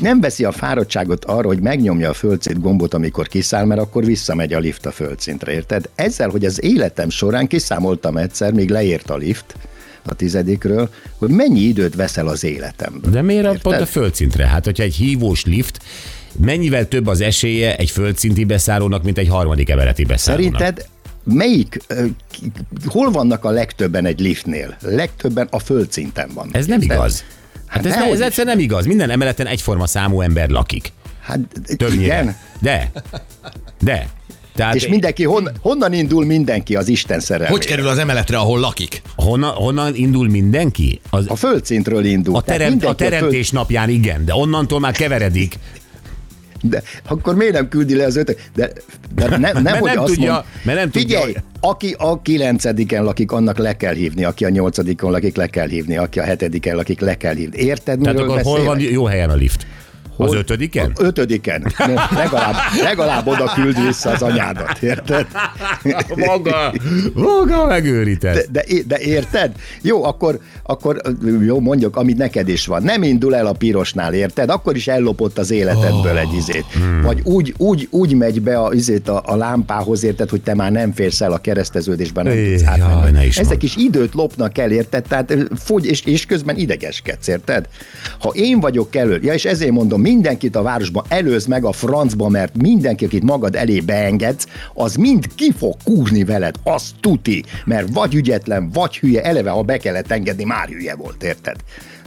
nem 0.00 0.20
veszi 0.20 0.44
a 0.44 0.52
fáradtságot 0.52 1.24
arra, 1.24 1.46
hogy 1.46 1.60
megnyomja 1.60 2.10
a 2.10 2.14
földszint 2.14 2.60
gombot, 2.60 2.94
amikor 2.94 3.26
kiszáll, 3.26 3.64
mert 3.64 3.80
akkor 3.80 4.04
visszamegy 4.04 4.52
a 4.52 4.58
lift 4.58 4.86
a 4.86 4.90
földszintre, 4.90 5.52
érted? 5.52 5.88
Ezzel, 5.94 6.28
hogy 6.28 6.44
az 6.44 6.64
életem 6.64 7.10
során 7.10 7.46
kiszámoltam 7.46 8.16
egyszer, 8.16 8.52
még 8.52 8.70
leért 8.70 9.10
a 9.10 9.16
lift 9.16 9.54
a 10.02 10.14
tizedikről, 10.14 10.90
hogy 11.18 11.30
mennyi 11.30 11.60
időt 11.60 11.94
veszel 11.94 12.26
az 12.26 12.44
életemből. 12.44 13.10
De 13.10 13.22
miért 13.22 13.44
Érted? 13.44 13.60
pont 13.60 13.80
a 13.80 13.86
földszintre? 13.86 14.46
Hát, 14.46 14.64
hogyha 14.64 14.82
egy 14.82 14.94
hívós 14.94 15.44
lift, 15.44 15.82
mennyivel 16.40 16.88
több 16.88 17.06
az 17.06 17.20
esélye 17.20 17.76
egy 17.76 17.90
földszinti 17.90 18.44
beszállónak, 18.44 19.02
mint 19.02 19.18
egy 19.18 19.28
harmadik 19.28 19.70
emeleti 19.70 20.04
beszállónak? 20.04 20.58
Szerinted 20.58 20.86
melyik, 21.24 21.78
hol 22.84 23.10
vannak 23.10 23.44
a 23.44 23.50
legtöbben 23.50 24.06
egy 24.06 24.20
liftnél? 24.20 24.76
Legtöbben 24.80 25.46
a 25.50 25.58
földszinten 25.58 26.30
van. 26.34 26.48
Ez 26.52 26.66
nem 26.66 26.82
igaz. 26.82 27.24
Hát 27.76 27.86
ez, 27.86 27.94
ne, 27.94 28.10
ez 28.10 28.20
egyszer 28.20 28.44
nem 28.44 28.58
igaz. 28.58 28.86
Minden 28.86 29.10
emeleten 29.10 29.46
egyforma 29.46 29.86
számú 29.86 30.20
ember 30.20 30.48
lakik. 30.48 30.92
Hát 31.22 31.38
Többnyire. 31.76 32.04
igen. 32.04 32.36
De. 32.60 32.90
De. 33.82 34.08
Tehát 34.54 34.74
És 34.74 34.88
mindenki, 34.88 35.24
hon, 35.24 35.48
honnan 35.60 35.92
indul 35.92 36.24
mindenki 36.24 36.76
az 36.76 36.88
Isten 36.88 37.20
szerelmére? 37.20 37.50
Hogy 37.58 37.66
kerül 37.66 37.88
az 37.88 37.98
emeletre, 37.98 38.36
ahol 38.38 38.60
lakik? 38.60 39.02
honnan, 39.16 39.50
honnan 39.54 39.94
indul 39.94 40.28
mindenki? 40.28 41.00
Az, 41.10 41.24
A 41.28 41.36
földszintről 41.36 42.04
indul. 42.04 42.36
a, 42.36 42.40
terem, 42.40 42.78
a 42.84 42.94
teremtés 42.94 43.50
napján 43.50 43.88
igen, 43.88 44.24
de 44.24 44.34
onnantól 44.34 44.80
már 44.80 44.92
keveredik. 44.92 45.58
De 46.68 46.82
akkor 47.08 47.34
miért 47.36 47.52
nem 47.52 47.68
küldi 47.68 47.94
le 47.94 48.04
az 48.04 48.16
ötöt? 48.16 48.50
De, 48.54 48.70
de 49.14 49.28
nem, 49.28 49.40
nem, 49.40 49.62
Mert 49.62 49.78
hogy 49.78 49.90
nem 49.90 50.02
azt 50.02 50.14
tudja- 50.14 50.32
mond, 50.32 50.44
mert 50.64 50.78
nem 50.78 50.90
tudja, 50.90 51.18
Figyelj, 51.18 51.34
aki 51.60 51.94
a 51.98 52.22
kilencediken 52.22 53.04
lakik, 53.04 53.32
annak 53.32 53.58
le 53.58 53.76
kell 53.76 53.94
hívni, 53.94 54.24
aki 54.24 54.44
a 54.44 54.48
nyolcadikon 54.48 55.10
lakik, 55.10 55.36
le 55.36 55.46
kell 55.46 55.68
hívni, 55.68 55.96
aki 55.96 56.18
a 56.18 56.22
hetediken 56.24 56.76
lakik, 56.76 57.00
le 57.00 57.14
kell 57.16 57.34
hívni. 57.34 57.58
Érted, 57.62 57.98
Tehát 58.00 58.14
miről 58.16 58.30
akkor 58.30 58.42
hol 58.42 58.52
beszélek? 58.58 58.66
van 58.66 58.92
jó 58.92 59.04
helyen 59.04 59.30
a 59.30 59.34
lift? 59.34 59.66
Az 60.16 60.26
Hol- 60.26 60.38
ötödiken? 60.38 60.92
Ötödiken. 60.98 61.72
No, 61.78 61.94
legalább, 62.22 62.54
legalább 62.82 63.26
oda 63.26 63.52
küld 63.54 63.86
vissza 63.86 64.10
az 64.10 64.22
anyádat, 64.22 64.82
érted? 64.82 65.26
Maga, 66.26 66.72
maga 67.14 67.66
megőrített. 67.66 68.34
De, 68.50 68.64
de, 68.68 68.82
de 68.86 68.98
érted? 68.98 69.52
Jó, 69.82 70.04
akkor, 70.04 70.38
akkor 70.62 71.00
jó, 71.46 71.60
mondjuk, 71.60 71.96
amit 71.96 72.16
neked 72.16 72.48
is 72.48 72.66
van. 72.66 72.82
Nem 72.82 73.02
indul 73.02 73.36
el 73.36 73.46
a 73.46 73.52
pirosnál, 73.52 74.14
érted? 74.14 74.50
Akkor 74.50 74.76
is 74.76 74.88
ellopott 74.88 75.38
az 75.38 75.50
életedből 75.50 76.18
egy 76.18 76.32
izét. 76.36 76.64
Hmm. 76.72 77.02
Vagy 77.02 77.20
úgy, 77.24 77.54
úgy, 77.56 77.88
úgy 77.90 78.14
megy 78.14 78.42
be 78.42 78.58
a, 78.58 78.72
izét 78.72 79.08
a, 79.08 79.22
a 79.26 79.36
lámpához, 79.36 80.04
érted, 80.04 80.28
hogy 80.28 80.42
te 80.42 80.54
már 80.54 80.72
nem 80.72 80.92
férsz 80.92 81.20
el 81.20 81.32
a 81.32 81.38
kereszteződésben, 81.38 82.24
nem 82.24 82.44
tudsz 82.44 82.64
átmenni. 82.64 83.28
Ezek 83.36 83.62
is 83.62 83.76
időt 83.76 84.14
lopnak 84.14 84.58
el, 84.58 84.70
érted? 84.70 85.04
Tehát 85.08 85.34
fogy, 85.56 85.86
és, 85.86 86.04
és 86.04 86.26
közben 86.26 86.56
idegeskedsz, 86.56 87.28
érted? 87.28 87.68
Ha 88.18 88.28
én 88.28 88.60
vagyok 88.60 88.96
elő, 88.96 89.20
ja, 89.22 89.32
és 89.32 89.44
ezért 89.44 89.70
mondom, 89.70 90.00
mindenkit 90.06 90.56
a 90.56 90.62
városban 90.62 91.04
előz 91.08 91.46
meg 91.46 91.64
a 91.64 91.72
francba, 91.72 92.28
mert 92.28 92.56
mindenki, 92.56 93.04
akit 93.04 93.22
magad 93.22 93.54
elé 93.54 93.80
beengedsz, 93.80 94.46
az 94.74 94.94
mind 94.94 95.34
ki 95.34 95.52
fog 95.58 95.74
kúrni 95.84 96.24
veled, 96.24 96.54
az 96.62 96.94
tuti, 97.00 97.44
mert 97.64 97.88
vagy 97.92 98.14
ügyetlen, 98.14 98.70
vagy 98.70 98.98
hülye, 98.98 99.22
eleve, 99.22 99.50
ha 99.50 99.62
be 99.62 99.76
kellett 99.76 100.10
engedni, 100.10 100.44
már 100.44 100.68
hülye 100.68 100.94
volt, 100.94 101.22
érted? 101.22 101.56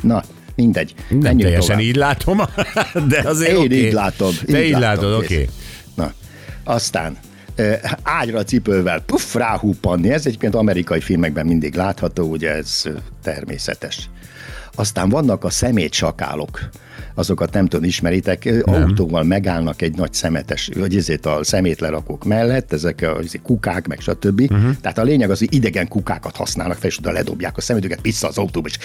Na, 0.02 0.24
mindegy. 0.56 0.94
Nem 1.10 1.20
menjünk 1.20 1.42
teljesen 1.42 1.68
tovább. 1.68 1.82
így 1.82 1.96
látom, 1.96 2.38
de 3.12 3.22
azért 3.26 3.52
Én 3.52 3.58
oké. 3.58 3.86
így 3.86 3.94
látom. 3.94 4.32
Te 4.46 4.66
így 4.66 4.80
látod, 4.80 5.14
oké. 5.14 5.50
Na, 5.96 6.14
aztán 6.64 7.18
ágyra 8.04 8.44
cipővel 8.44 9.02
puff, 9.02 9.34
ráhuppanni, 9.34 10.12
ez 10.12 10.26
egyébként 10.26 10.56
amerikai 10.56 11.00
filmekben 11.00 11.46
mindig 11.46 11.76
látható, 11.76 12.30
ugye 12.30 12.50
ez 12.50 12.84
természetes. 13.24 14.10
Aztán 14.76 15.10
vannak 15.10 15.44
a 15.44 15.50
szemétsakálok, 15.50 16.70
azokat 17.14 17.54
nem 17.54 17.66
tudom, 17.66 17.86
ismeritek, 17.86 18.46
nem. 18.66 18.82
autóval 18.82 19.24
megállnak 19.24 19.82
egy 19.82 19.96
nagy 19.96 20.14
szemetes, 20.14 20.70
vagy 20.76 20.96
ezért 20.96 21.26
a 21.26 21.44
szemétlerakók 21.44 22.26
mellett, 22.26 22.74
ezek 22.74 23.02
a 23.02 23.20
izé, 23.22 23.40
kukák, 23.44 23.88
meg 23.88 24.00
stb. 24.00 24.42
Uh-huh. 24.42 24.76
Tehát 24.82 24.98
a 24.98 25.04
lényeg 25.04 25.30
az, 25.30 25.40
hogy 25.40 25.54
idegen 25.54 25.88
kukákat 25.88 26.36
használnak 26.36 26.78
fel, 26.78 26.90
és 26.90 26.98
oda 26.98 27.12
ledobják 27.12 27.58
a 27.58 27.62
szemétüket 27.62 28.02
vissza 28.02 28.28
az 28.28 28.38
autóba, 28.38 28.68
és 28.68 28.78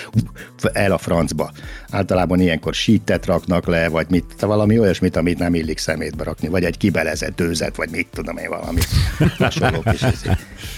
el 0.72 0.92
a 0.92 0.98
francba. 0.98 1.52
Általában 1.90 2.40
ilyenkor 2.40 2.74
sítet 2.74 3.26
raknak 3.26 3.66
le, 3.66 3.88
vagy 3.88 4.06
mit, 4.10 4.40
valami 4.40 4.78
olyasmit, 4.78 5.16
amit 5.16 5.38
nem 5.38 5.54
illik 5.54 5.78
szemétbe 5.78 6.24
rakni, 6.24 6.48
vagy 6.48 6.64
egy 6.64 6.76
kibelezett 6.76 7.40
őzet, 7.40 7.76
vagy 7.76 7.90
mit 7.90 8.08
tudom 8.12 8.36
én, 8.36 8.48
valami 8.48 8.80
hasonló 9.38 9.82
kis 9.90 10.02
izé, 10.02 10.30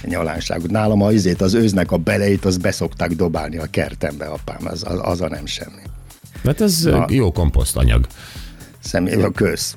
nyalánságot. 0.04 0.70
Nálam 0.70 1.02
a 1.02 1.12
izét, 1.12 1.40
az 1.40 1.54
őznek 1.54 1.92
a 1.92 1.96
beleit, 1.96 2.44
az 2.44 2.56
beszokták 2.56 3.12
dobálni 3.12 3.56
a 3.56 3.66
kertembe, 3.70 4.24
apám, 4.24 4.60
az, 4.64 4.84
az, 4.86 4.98
az 5.02 5.20
a 5.20 5.28
nem 5.28 5.46
semmi. 5.46 5.82
Hát 6.46 6.60
ez 6.60 6.82
Na. 6.84 7.06
jó 7.10 7.32
komposztanyag. 7.32 8.06
Személy 8.80 9.22
a 9.22 9.30
köz. 9.30 9.76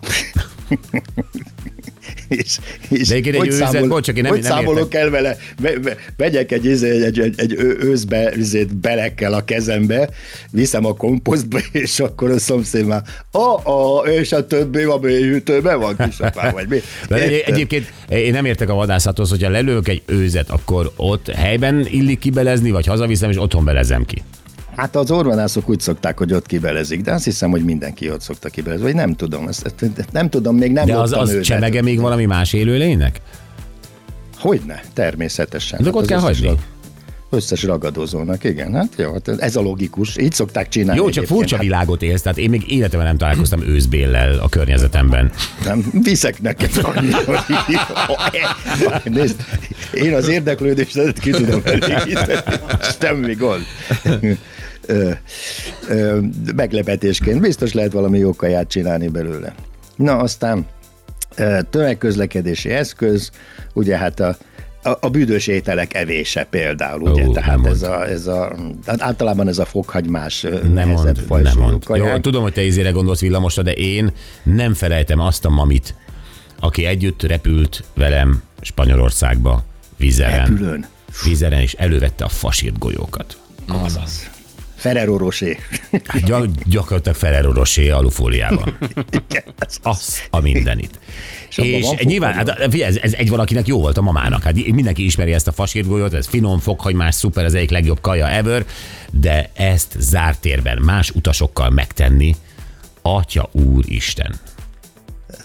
és, 2.27 2.59
és 2.89 3.07
De 3.07 3.15
egy 3.15 3.35
hogy 3.37 3.47
őzet, 3.47 3.71
számol- 3.71 3.89
bocs, 3.89 4.13
nem- 4.13 4.25
hogy 4.25 4.41
nem 4.41 4.51
számolok 4.51 4.79
értek. 4.93 5.01
el 5.01 5.09
vele, 5.09 5.37
ve, 5.61 5.79
ve, 5.79 5.95
vegyek 6.17 6.51
egy, 6.51 6.65
izé, 6.65 7.03
egy, 7.05 7.19
egy, 7.19 7.33
egy 7.37 7.53
ő- 7.53 7.77
őzbe 7.81 8.33
izét 8.35 8.75
belekkel 8.75 9.33
a 9.33 9.43
kezembe, 9.45 10.09
viszem 10.51 10.85
a 10.85 10.93
komposztba, 10.93 11.59
és 11.71 11.99
akkor 11.99 12.29
a 12.31 12.39
szomszéd 12.39 12.85
már, 12.85 13.01
a, 13.31 13.69
a, 13.71 14.03
és 14.07 14.31
a 14.31 14.47
többi 14.47 14.83
a 14.83 14.97
mélyhűtőben 15.01 15.79
van 15.79 15.95
kisapám, 15.97 16.53
vagy 16.53 16.67
mi? 16.67 16.77
De 17.07 17.15
egy, 17.15 17.43
egyébként 17.45 17.93
én 18.09 18.31
nem 18.31 18.45
értek 18.45 18.69
a 18.69 18.73
vadászathoz, 18.73 19.29
hogyha 19.29 19.49
lelők 19.49 19.87
egy 19.87 20.01
őzet, 20.05 20.49
akkor 20.49 20.91
ott 20.95 21.27
helyben 21.31 21.85
illik 21.89 22.19
kibelezni, 22.19 22.71
vagy 22.71 22.85
hazaviszem, 22.85 23.29
és 23.29 23.37
otthon 23.37 23.65
belezem 23.65 24.05
ki. 24.05 24.23
Hát 24.79 24.95
az 24.95 25.11
orvanászok 25.11 25.69
úgy 25.69 25.79
szokták, 25.79 26.17
hogy 26.17 26.33
ott 26.33 26.45
kibelezik, 26.45 27.01
de 27.01 27.11
azt 27.13 27.23
hiszem, 27.23 27.49
hogy 27.49 27.63
mindenki 27.63 28.11
ott 28.11 28.21
szokta 28.21 28.49
kibelezni, 28.49 28.83
vagy 28.85 28.95
nem 28.95 29.15
tudom, 29.15 29.47
ezt, 29.47 29.65
ezt 29.81 30.11
nem 30.11 30.29
tudom, 30.29 30.55
még 30.55 30.71
nem 30.71 30.85
De 30.85 30.95
az, 30.97 31.11
az 31.13 31.29
őzet. 31.29 31.43
csemege 31.43 31.81
még 31.81 31.99
valami 31.99 32.25
más 32.25 32.53
élőlénynek? 32.53 33.21
Hogyne, 34.37 34.81
természetesen. 34.93 35.83
De 35.83 35.89
ott 35.89 35.95
Hát 35.99 36.05
kell 36.07 36.17
az 36.17 36.23
összes 36.23 36.35
hagyni. 36.37 36.47
rag- 36.47 36.67
Összes 37.31 37.63
ragadozónak, 37.63 38.43
igen. 38.43 38.73
Hát 38.73 38.87
jó, 38.97 39.11
hát 39.13 39.27
ez 39.27 39.55
a 39.55 39.61
logikus. 39.61 40.17
Így 40.17 40.31
szokták 40.33 40.67
csinálni. 40.69 40.99
Jó, 41.01 41.05
csak 41.09 41.15
egyébként. 41.23 41.39
furcsa 41.39 41.55
Hát 41.55 41.63
világot 41.63 42.01
élsz, 42.01 42.21
tehát 42.21 42.37
én 42.37 42.49
még 42.49 42.71
életemben 42.71 43.07
nem 43.07 43.17
találkoztam 43.17 43.61
őzbéllel 43.61 44.39
a 44.39 44.49
környezetemben. 44.49 45.31
Nem, 45.65 45.91
viszek 46.03 46.41
neked 46.41 46.71
annyi, 46.81 47.11
hogy- 47.11 47.37
Nézd, 49.13 49.35
én 49.93 50.13
az 50.13 50.27
érdeklődésedet 50.27 51.19
ki 51.19 51.29
tudom 51.29 51.61
elégíteni. 51.63 52.33
Semmi 53.01 53.33
gond. 53.33 53.61
Ö, 54.89 55.11
ö, 55.89 56.19
meglepetésként. 56.55 57.41
Biztos 57.41 57.73
lehet 57.73 57.91
valami 57.91 58.17
jó 58.17 58.33
kaját 58.35 58.67
csinálni 58.67 59.07
belőle. 59.07 59.53
Na, 59.95 60.17
aztán 60.17 60.65
tömegközlekedési 61.69 62.69
eszköz, 62.69 63.31
ugye 63.73 63.97
hát 63.97 64.19
a 64.19 64.37
a, 64.83 64.97
a 64.99 65.09
büdös 65.09 65.47
ételek 65.47 65.93
evése 65.93 66.43
például, 66.43 67.01
ugye? 67.01 67.27
Ó, 67.27 67.31
Tehát 67.31 67.65
ez 67.65 67.81
a, 67.81 68.07
ez 68.07 68.27
a, 68.27 68.55
hát 68.85 69.01
általában 69.01 69.47
ez 69.47 69.57
a 69.57 69.65
fokhagymás 69.65 70.41
Nem 70.41 70.73
nehezebb 70.73 70.95
mond, 70.95 71.05
nem 71.05 71.25
fajsúlyú 71.25 71.65
mond. 71.65 71.83
Jó, 71.95 72.17
tudom, 72.17 72.41
hogy 72.41 72.53
te 72.53 72.63
izére 72.63 72.89
gondolsz 72.89 73.19
villamosra, 73.19 73.61
de 73.63 73.71
én 73.71 74.11
nem 74.43 74.73
felejtem 74.73 75.19
azt 75.19 75.45
a 75.45 75.49
mamit, 75.49 75.95
aki 76.59 76.85
együtt 76.85 77.23
repült 77.23 77.83
velem 77.93 78.41
Spanyolországba, 78.61 79.63
vizeren. 79.97 80.45
Repülőn. 80.45 80.85
Vizeren, 81.23 81.59
és 81.59 81.73
elővette 81.73 82.23
a 82.23 82.29
fasírt 82.29 82.77
golyókat. 82.77 83.37
Azaz. 83.67 84.29
Ferrero 84.79 85.17
Rocher. 85.17 85.57
Hát 86.07 86.23
gy- 86.25 86.69
gyakorlatilag 86.69 87.17
Ferrero 87.17 87.51
Rocher 87.51 87.91
alufóliában. 87.91 88.77
Igen, 89.29 89.43
ez 89.59 89.77
Az 89.81 90.19
a 90.29 90.39
mindenit. 90.39 90.99
És 91.49 91.57
És, 91.57 91.87
nyilván, 92.03 92.33
hát, 92.33 92.67
figyelj, 92.69 92.83
ez, 92.83 92.95
ez, 92.95 93.13
egy 93.13 93.29
valakinek 93.29 93.67
jó 93.67 93.79
volt 93.79 93.97
a 93.97 94.01
mamának. 94.01 94.43
Hát 94.43 94.53
mindenki 94.53 95.05
ismeri 95.05 95.33
ezt 95.33 95.47
a 95.47 95.51
fasírgolyót, 95.51 96.13
ez 96.13 96.27
finom, 96.27 96.59
fokhagymás, 96.59 97.15
szuper, 97.15 97.45
ez 97.45 97.53
egyik 97.53 97.69
legjobb 97.69 98.01
kaja 98.01 98.29
ever, 98.29 98.65
de 99.11 99.49
ezt 99.53 99.95
zárt 99.97 100.41
térben 100.41 100.77
más 100.81 101.09
utasokkal 101.09 101.69
megtenni, 101.69 102.35
Atya 103.01 103.49
úristen. 103.51 104.35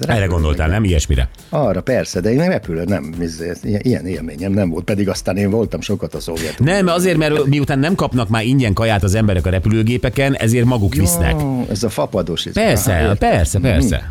Erre 0.00 0.26
gondoltál, 0.26 0.68
nem 0.68 0.84
ilyesmire? 0.84 1.28
Arra 1.48 1.80
persze, 1.80 2.20
de 2.20 2.30
én 2.30 2.36
nem 2.36 2.50
repülő, 2.50 2.84
nem, 2.84 3.14
ez- 3.20 3.42
ilyen, 3.62 4.06
élményem 4.06 4.52
nem 4.52 4.70
volt, 4.70 4.84
pedig 4.84 5.08
aztán 5.08 5.36
én 5.36 5.50
voltam 5.50 5.80
sokat 5.80 6.14
a 6.14 6.20
szovjet. 6.20 6.58
Nem, 6.58 6.86
azért, 6.86 7.16
mert 7.16 7.44
miután 7.46 7.78
nem 7.78 7.94
kapnak 7.94 8.28
már 8.28 8.44
ingyen 8.44 8.72
kaját 8.72 9.02
az 9.02 9.14
emberek 9.14 9.46
a 9.46 9.50
repülőgépeken, 9.50 10.34
ezért 10.34 10.64
maguk 10.64 10.94
visznek. 10.94 11.42
Ó, 11.42 11.66
ez 11.70 11.82
a 11.82 11.88
fapados. 11.88 12.46
Ez. 12.46 12.52
Persze, 12.52 13.04
Aha, 13.04 13.14
persze, 13.14 13.58
persze. 13.60 14.10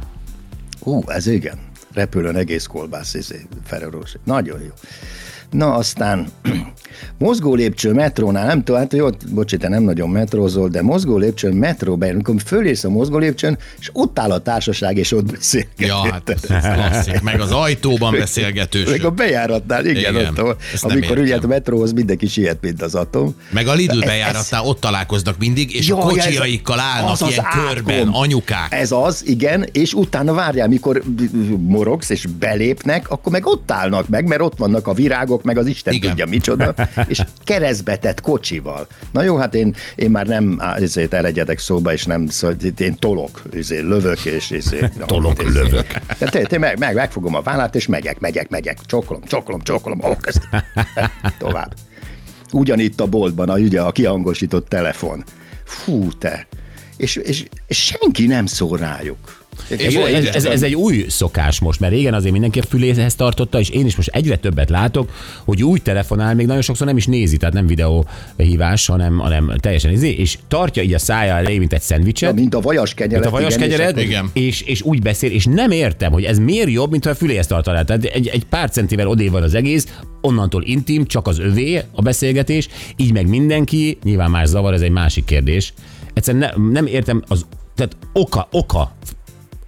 Ú, 0.80 1.02
ez 1.08 1.28
igen. 1.28 1.58
Repülőn 1.94 2.36
egész 2.36 2.66
kolbász, 2.66 3.14
izé, 3.14 3.46
Ferrero. 3.66 4.00
Nagyon 4.24 4.60
jó. 4.62 4.72
Na 5.52 5.74
aztán 5.74 6.28
mozgó 7.18 7.56
lépcső 7.56 7.94
metrónál, 7.94 8.46
nem 8.46 8.64
tudom, 8.64 8.82
hát 8.82 8.94
jó, 8.94 9.08
bocsi, 9.32 9.58
te 9.58 9.68
nem 9.70 9.84
nagyon 9.84 10.10
metrózol, 10.10 10.68
de 10.70 10.82
mozgó 10.82 11.18
lépcső 11.18 11.52
metróban, 11.52 12.10
amikor 12.10 12.36
fölérsz 12.46 12.84
a 12.84 12.90
mozgó 12.90 13.18
lépcsőn, 13.18 13.58
és 13.80 13.90
ott 13.94 14.20
áll 14.20 14.32
a 14.32 14.40
társaság, 14.40 14.98
és 14.98 15.12
ott 15.12 15.32
beszélget. 15.32 15.72
Ja, 15.78 16.12
hát 16.12 16.30
ez 16.30 16.42
klasszik. 16.74 17.22
Meg 17.22 17.42
az 17.42 17.52
ajtóban 17.52 18.12
beszélgetős. 18.18 18.90
Meg 18.90 19.04
a 19.06 19.10
bejáratnál, 19.12 19.86
igen, 19.86 20.16
Igen, 20.16 20.26
ott, 20.28 20.38
ahol- 20.38 20.62
amikor 20.82 21.18
ugye 21.18 21.36
a 21.36 21.48
metróhoz 21.48 21.92
mindenki 21.94 22.28
siet, 22.28 22.58
mint 22.62 22.82
az 22.82 22.96
atom. 22.96 23.36
Meg 23.50 23.68
a 23.68 23.74
Lidl 23.74 24.00
Ez- 24.02 24.08
bejáratnál 24.08 24.64
ott 24.66 24.80
találkoznak 24.80 25.38
mindig, 25.38 25.76
és 25.76 25.90
a 25.90 25.98
Jaj, 25.98 26.18
ez- 26.18 26.26
kocsiaikkal 26.26 26.80
állnak 26.80 27.12
az 27.12 27.22
az 27.22 27.30
ilyen 27.30 27.46
körben, 27.66 27.98
átkom. 27.98 28.16
anyukák. 28.16 28.68
Ez 28.70 28.92
az, 28.92 29.24
igen, 29.26 29.66
és 29.72 29.94
utána 29.94 30.34
várjál, 30.34 30.68
mikor 30.68 31.04
morogsz 31.58 32.10
és 32.10 32.26
belépnek, 32.40 33.10
akkor 33.10 33.32
meg 33.32 33.46
ott 33.46 33.72
állnak 33.72 34.08
meg, 34.08 34.28
mert 34.28 34.42
ott 34.42 34.58
vannak 34.58 34.88
a 34.88 34.94
virágok, 34.94 35.43
meg 35.44 35.58
az 35.58 35.66
Isten 35.68 35.94
Igen. 35.94 36.10
tudja 36.10 36.26
micsoda, 36.26 36.74
és 37.08 37.22
keresztbetett 37.44 38.22
kocsival. 38.22 38.88
Na 39.12 39.24
jó, 39.24 39.36
hát 39.38 39.56
én, 39.56 39.76
én 39.96 40.12
már 40.12 40.28
nem 40.28 40.62
ezért 40.76 41.14
elegyedek 41.14 41.60
szóba, 41.60 41.94
és 41.94 42.06
nem, 42.06 42.28
szóval 42.28 42.56
én 42.78 42.96
tolok, 42.96 43.42
ezért 43.54 43.84
lövök, 43.84 44.26
és 44.26 44.52
ezért, 44.66 45.06
Tolok, 45.06 45.40
ezért- 45.40 45.54
lövök. 45.54 45.88
De 46.20 46.30
te, 46.30 46.42
te 46.42 46.58
meg, 46.58 46.80
meg, 46.80 46.96
megfogom 46.96 47.36
a 47.36 47.42
vállát, 47.42 47.76
és 47.76 47.88
megyek, 47.88 48.20
megyek, 48.20 48.50
megyek, 48.50 48.78
csokolom, 48.86 49.24
csokolom, 49.24 49.62
csokolom, 49.62 50.00
közt. 50.22 50.48
tovább. 51.38 51.74
Ugyanitt 52.52 53.00
a 53.00 53.06
boltban, 53.08 53.50
a, 53.50 53.54
ugye, 53.58 53.82
a 53.82 53.92
kihangosított 53.92 54.70
telefon. 54.70 55.24
Fú, 55.66 56.12
te. 56.18 56.48
És, 56.98 57.16
és, 57.16 57.46
és 57.68 57.78
senki 57.84 58.26
nem 58.26 58.46
szól 58.46 58.78
rájuk. 58.78 59.43
Ez, 59.70 59.96
ez, 59.96 60.26
ez, 60.36 60.46
ez 60.46 60.62
egy 60.64 60.76
új 60.76 61.06
szokás 61.10 61.60
most, 61.60 61.80
mert 61.80 61.94
régen 61.94 62.14
azért 62.14 62.32
mindenki 62.32 62.60
a 62.60 62.64
füléhez 62.64 63.16
tartotta, 63.16 63.60
és 63.60 63.70
én 63.70 63.86
is 63.86 63.96
most 63.96 64.10
egyre 64.10 64.36
többet 64.36 64.70
látok, 64.70 65.12
hogy 65.46 65.64
úgy 65.64 65.82
telefonál, 65.82 66.36
még 66.36 66.46
nagyon 66.46 66.62
sokszor 66.62 66.88
nem 66.88 66.98
is 66.98 67.06
nézi, 67.06 67.38
tehát 67.38 67.54
nem 67.54 67.68
videóhívás, 67.68 68.86
hanem, 68.86 69.18
hanem 69.18 69.52
teljesen 69.60 69.92
nézi, 69.92 70.18
és 70.20 70.38
tartja 70.48 70.84
így 70.84 70.94
a 70.94 71.00
szája 71.00 71.36
elé, 71.36 71.58
mint 71.58 71.74
egy 71.74 71.82
szendvicset, 71.82 72.30
Ja, 72.30 72.36
mint 72.36 72.56
a 72.56 72.60
vajas 72.60 72.94
kenyeret. 72.94 73.20
mint 73.22 73.34
a 73.34 73.38
vajas 73.38 73.56
igen, 73.56 73.68
és 73.70 73.74
kenyered, 73.76 73.94
akkor- 73.96 74.08
Igen. 74.10 74.30
és, 74.34 74.62
és 74.62 74.82
úgy 74.82 75.02
beszél, 75.02 75.32
és 75.32 75.46
nem 75.46 75.72
értem, 75.72 76.12
hogy 76.12 76.24
ez 76.24 76.40
miért 76.40 76.70
jobb, 76.70 76.92
mint 76.92 77.04
ha 77.04 77.10
a 77.10 77.16
füléhez 77.16 77.48
tartaná. 77.48 77.82
Tehát 77.82 78.04
egy, 78.04 78.28
egy 78.28 78.46
pár 78.46 78.70
centivel 78.70 79.08
odé 79.08 79.28
van 79.28 79.44
az 79.44 79.54
egész, 79.54 79.88
onnantól 80.22 80.64
intim, 80.64 81.06
csak 81.06 81.28
az 81.28 81.40
övé 81.40 81.82
a 81.92 82.02
beszélgetés, 82.02 82.68
így 82.96 83.14
meg 83.14 83.28
mindenki, 83.28 83.98
nyilván 84.04 84.32
más 84.32 84.48
zavar, 84.48 84.74
ez 84.74 84.82
egy 84.82 84.92
másik 84.92 85.26
kérdés. 85.26 85.74
Egyszerűen 86.14 86.54
ne, 86.58 86.70
nem 86.72 86.86
értem, 86.86 87.24
az, 87.28 87.46
tehát 87.76 87.98
oka, 88.14 88.48
oka 88.52 88.96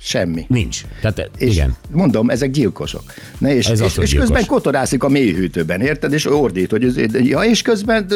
Semmi. 0.05 0.45
nincs. 0.47 0.81
Tehát 1.01 1.29
És 1.37 1.53
igen. 1.53 1.75
mondom, 1.91 2.29
ezek 2.29 2.51
gyilkosok. 2.51 3.03
Na 3.37 3.49
és, 3.49 3.67
Ez 3.67 3.79
és, 3.79 3.97
és 3.97 4.13
közben 4.13 4.27
gyilkos. 4.27 4.45
kotorászik 4.45 5.03
a 5.03 5.09
mélyhűtőben, 5.09 5.81
érted? 5.81 6.13
És 6.13 6.25
ordít, 6.25 6.71
hogy 6.71 6.83
ez, 6.83 6.95
ja, 7.13 7.39
és 7.39 7.61
közben 7.61 8.07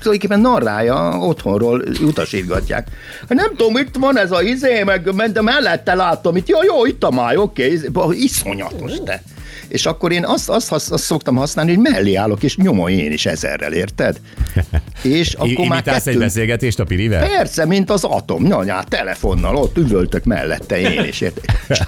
tulajdonképpen 0.00 0.40
narrája 0.40 1.18
otthonról 1.18 1.82
utasítgatják. 2.00 2.88
Nem 3.28 3.48
tudom, 3.56 3.76
itt 3.76 3.96
van 3.98 4.18
ez 4.18 4.32
a 4.32 4.42
izé, 4.42 4.82
meg 4.82 5.14
mentem 5.14 5.44
mellette 5.44 5.94
látom, 5.94 6.36
itt, 6.36 6.48
jó, 6.48 6.62
jó, 6.62 6.86
itt 6.86 7.04
a 7.04 7.10
máj, 7.10 7.36
oké, 7.36 7.80
okay. 7.92 8.22
iszonyatos 8.22 8.92
te. 9.04 9.22
És 9.68 9.86
akkor 9.86 10.12
én 10.12 10.24
azt, 10.24 10.48
azt, 10.48 10.72
azt, 10.72 10.90
azt 10.90 11.04
szoktam 11.04 11.36
használni, 11.36 11.74
hogy 11.74 11.92
mellé 11.92 12.14
állok, 12.14 12.42
és 12.42 12.56
nyomom 12.56 12.88
én 12.88 13.12
is 13.12 13.26
ezerrel, 13.26 13.72
érted? 13.72 14.20
És 15.02 15.32
akkor 15.32 15.66
már 15.66 15.82
Imitálsz 15.82 16.06
egy 16.06 16.18
beszélgetést 16.18 16.80
a 16.80 16.84
Pirivel? 16.84 17.28
Persze, 17.28 17.64
mint 17.64 17.90
az 17.90 18.04
atom. 18.04 18.42
Nyanyá, 18.42 18.82
telefonnal, 18.82 19.56
ott 19.56 19.76
üvöltök 19.76 20.24
mellette 20.24 20.80
én 20.80 21.04
is. 21.04 21.20
Érted? 21.20 21.44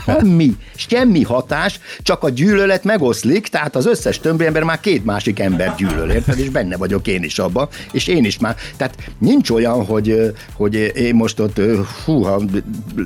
Semmi, 0.06 0.56
semmi 0.74 1.22
hatás, 1.22 1.80
csak 2.02 2.22
a 2.22 2.28
gyűlölet 2.28 2.84
megoszlik, 2.84 3.48
tehát 3.48 3.76
az 3.76 3.86
összes 3.86 4.20
többi 4.20 4.46
ember 4.46 4.62
már 4.62 4.80
két 4.80 5.04
másik 5.04 5.38
ember 5.38 5.74
gyűlöl, 5.76 6.10
érted? 6.10 6.38
És 6.38 6.48
benne 6.48 6.76
vagyok 6.76 7.06
én 7.06 7.22
is 7.22 7.38
abban, 7.38 7.68
és 7.92 8.06
én 8.06 8.24
is 8.24 8.38
már. 8.38 8.56
Tehát 8.76 8.96
nincs 9.18 9.50
olyan, 9.50 9.84
hogy, 9.84 10.32
hogy 10.52 10.74
én 10.94 11.14
most 11.14 11.40
ott 11.40 11.60
húha, 12.04 12.42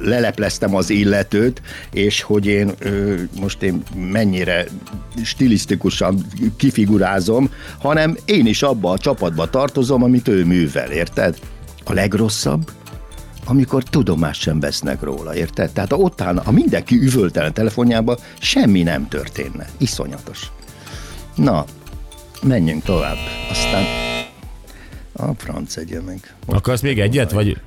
lelepleztem 0.03 0.75
az 0.75 0.91
illetőt, 0.91 1.63
és 1.93 2.23
hogy 2.23 2.47
én 2.47 2.71
most 3.41 3.63
én 3.63 3.83
mennyire 4.11 4.64
stilisztikusan 5.25 6.27
kifigurázom, 6.57 7.51
hanem 7.79 8.17
én 8.25 8.47
is 8.47 8.63
abba 8.63 8.91
a 8.91 8.99
csapatba 8.99 9.51
tartozom, 9.51 10.03
amit 10.03 10.29
ő 10.29 10.45
művel, 10.45 10.91
érted? 10.91 11.39
A 11.85 11.93
legrosszabb, 11.93 12.71
amikor 13.45 13.83
tudomást 13.83 14.41
sem 14.41 14.61
vesznek 14.61 15.03
róla, 15.03 15.35
érted? 15.35 15.73
Tehát 15.73 15.93
ott 15.93 16.21
állna, 16.21 16.43
ha 16.43 16.51
mindenki 16.51 16.97
üvöltelen 16.97 17.53
telefonjába, 17.53 18.19
semmi 18.39 18.83
nem 18.83 19.09
történne. 19.09 19.69
Iszonyatos. 19.79 20.51
Na, 21.35 21.65
menjünk 22.43 22.83
tovább. 22.83 23.17
Aztán 23.51 23.85
a 25.13 25.35
franc 25.37 25.77
egye 25.77 26.01
meg. 26.01 26.35
Akarsz 26.47 26.81
még 26.81 27.01
egyet, 27.01 27.31
vagy 27.31 27.61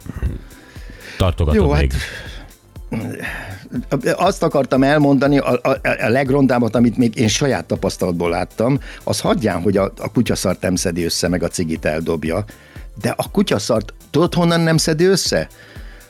tartogatod 1.17 1.61
Jó, 1.61 1.71
hát 1.71 1.81
még? 1.81 1.93
Azt 4.15 4.43
akartam 4.43 4.83
elmondani, 4.83 5.37
a, 5.37 5.59
a, 5.63 5.69
a 5.83 6.09
legrondábbat, 6.09 6.75
amit 6.75 6.97
még 6.97 7.17
én 7.17 7.27
saját 7.27 7.65
tapasztalatból 7.65 8.29
láttam, 8.29 8.79
az 9.03 9.19
hagyján, 9.19 9.61
hogy 9.61 9.77
a, 9.77 9.91
a 9.97 10.11
kutyaszart 10.11 10.61
nem 10.61 10.75
szedi 10.75 11.03
össze, 11.03 11.27
meg 11.27 11.43
a 11.43 11.47
cigit 11.47 11.85
eldobja, 11.85 12.45
de 13.01 13.13
a 13.17 13.31
kutyaszart, 13.31 13.93
tudod 14.11 14.33
honnan 14.33 14.59
nem 14.59 14.77
szedi 14.77 15.05
össze? 15.05 15.47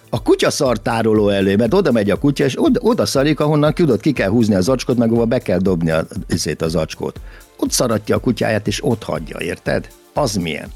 A 0.10 0.22
kutyaszart 0.22 0.82
tároló 0.82 1.30
elő, 1.30 1.56
mert 1.56 1.74
oda 1.74 1.92
megy 1.92 2.10
a 2.10 2.20
kutya, 2.20 2.44
és 2.44 2.64
oda, 2.64 2.80
oda 2.84 3.06
szarik, 3.06 3.40
ahonnan 3.40 3.74
tudod, 3.74 4.00
ki 4.00 4.12
kell 4.12 4.30
húzni 4.30 4.56
az 4.56 4.70
acskot, 4.70 4.98
meg 4.98 5.10
ahova 5.10 5.26
be 5.26 5.40
kell 5.40 5.60
dobni 5.60 5.92
a, 5.92 6.06
izét, 6.30 6.62
az 6.62 6.76
acskot. 6.76 7.20
Ott 7.58 7.72
szaratja 7.72 8.16
a 8.16 8.20
kutyáját, 8.20 8.68
és 8.68 8.84
ott 8.84 9.04
hagyja, 9.04 9.40
érted? 9.40 9.88
Az 10.14 10.36
milyen? 10.36 10.72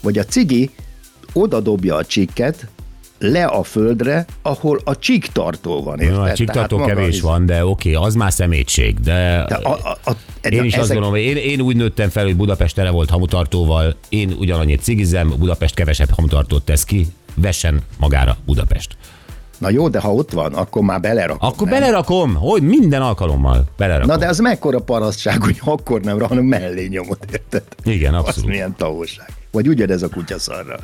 Vagy 0.00 0.18
a 0.18 0.24
cigi 0.24 0.70
oda 1.32 1.60
dobja 1.60 1.96
a 1.96 2.04
csikket, 2.04 2.66
le 3.22 3.44
a 3.44 3.62
földre, 3.62 4.24
ahol 4.42 4.80
a 4.84 4.98
csíktartó 4.98 5.82
van, 5.82 6.00
érted? 6.00 6.18
A 6.18 6.32
csíktartó 6.32 6.76
Tehát 6.76 6.94
kevés 6.94 7.14
is- 7.14 7.20
van, 7.20 7.46
de 7.46 7.64
oké, 7.66 7.94
az 7.94 8.14
már 8.14 8.32
szemétség, 8.32 9.00
de... 9.00 9.44
De 9.48 9.54
a, 9.54 9.72
a, 9.82 9.98
a, 10.10 10.16
Én 10.48 10.64
is 10.64 10.72
azt 10.74 10.82
ezek- 10.82 10.96
gondolom, 10.96 11.10
hogy 11.10 11.20
én, 11.20 11.36
én 11.36 11.60
úgy 11.60 11.76
nőttem 11.76 12.08
fel, 12.08 12.24
hogy 12.24 12.36
Budapest 12.36 12.74
tele 12.74 12.90
volt 12.90 13.10
hamutartóval, 13.10 13.94
én 14.08 14.34
ugyanannyit 14.38 14.82
cigizem, 14.82 15.34
Budapest 15.38 15.74
kevesebb 15.74 16.10
hamutartót 16.10 16.62
tesz 16.64 16.84
ki, 16.84 17.06
vessen 17.34 17.80
magára 17.98 18.36
Budapest. 18.46 18.96
Na 19.58 19.70
jó, 19.70 19.88
de 19.88 20.00
ha 20.00 20.14
ott 20.14 20.30
van, 20.30 20.54
akkor 20.54 20.82
már 20.82 21.00
belerakom. 21.00 21.48
Akkor 21.48 21.68
nem? 21.68 21.80
belerakom, 21.80 22.34
hogy 22.34 22.62
minden 22.62 23.02
alkalommal 23.02 23.64
belerakom. 23.76 24.08
Na 24.08 24.16
de 24.16 24.28
az 24.28 24.38
mekkora 24.38 24.78
parasztság, 24.78 25.42
hogy 25.42 25.60
akkor 25.64 26.00
nem, 26.00 26.20
hanem 26.20 26.44
mellé 26.44 26.86
nyomod, 26.86 27.18
érted? 27.32 27.62
Igen, 27.84 28.14
Az 28.14 28.24
abszolút. 28.24 28.50
milyen 28.50 28.74
tavóság. 28.76 29.32
Vagy 29.50 29.68
ugyanez 29.68 30.02
a 30.02 30.08
kutyaszarra. 30.08 30.78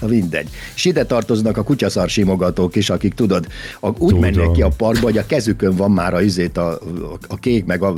Na 0.00 0.06
mindegy. 0.06 0.48
És 0.74 0.84
ide 0.84 1.04
tartoznak 1.04 1.56
a 1.56 1.62
kutyaszar 1.62 2.08
simogatók 2.08 2.76
is, 2.76 2.90
akik 2.90 3.14
tudod, 3.14 3.46
a, 3.80 3.88
úgy 3.88 3.94
Tudom. 3.96 4.20
mennek 4.20 4.50
ki 4.50 4.62
a 4.62 4.68
parkba, 4.76 5.04
hogy 5.04 5.18
a 5.18 5.26
kezükön 5.26 5.76
van 5.76 5.90
már 5.90 6.14
a, 6.14 6.22
izét, 6.22 6.56
a, 6.56 6.70
a, 6.70 7.18
a 7.28 7.36
kék, 7.36 7.64
meg 7.64 7.82
a 7.82 7.94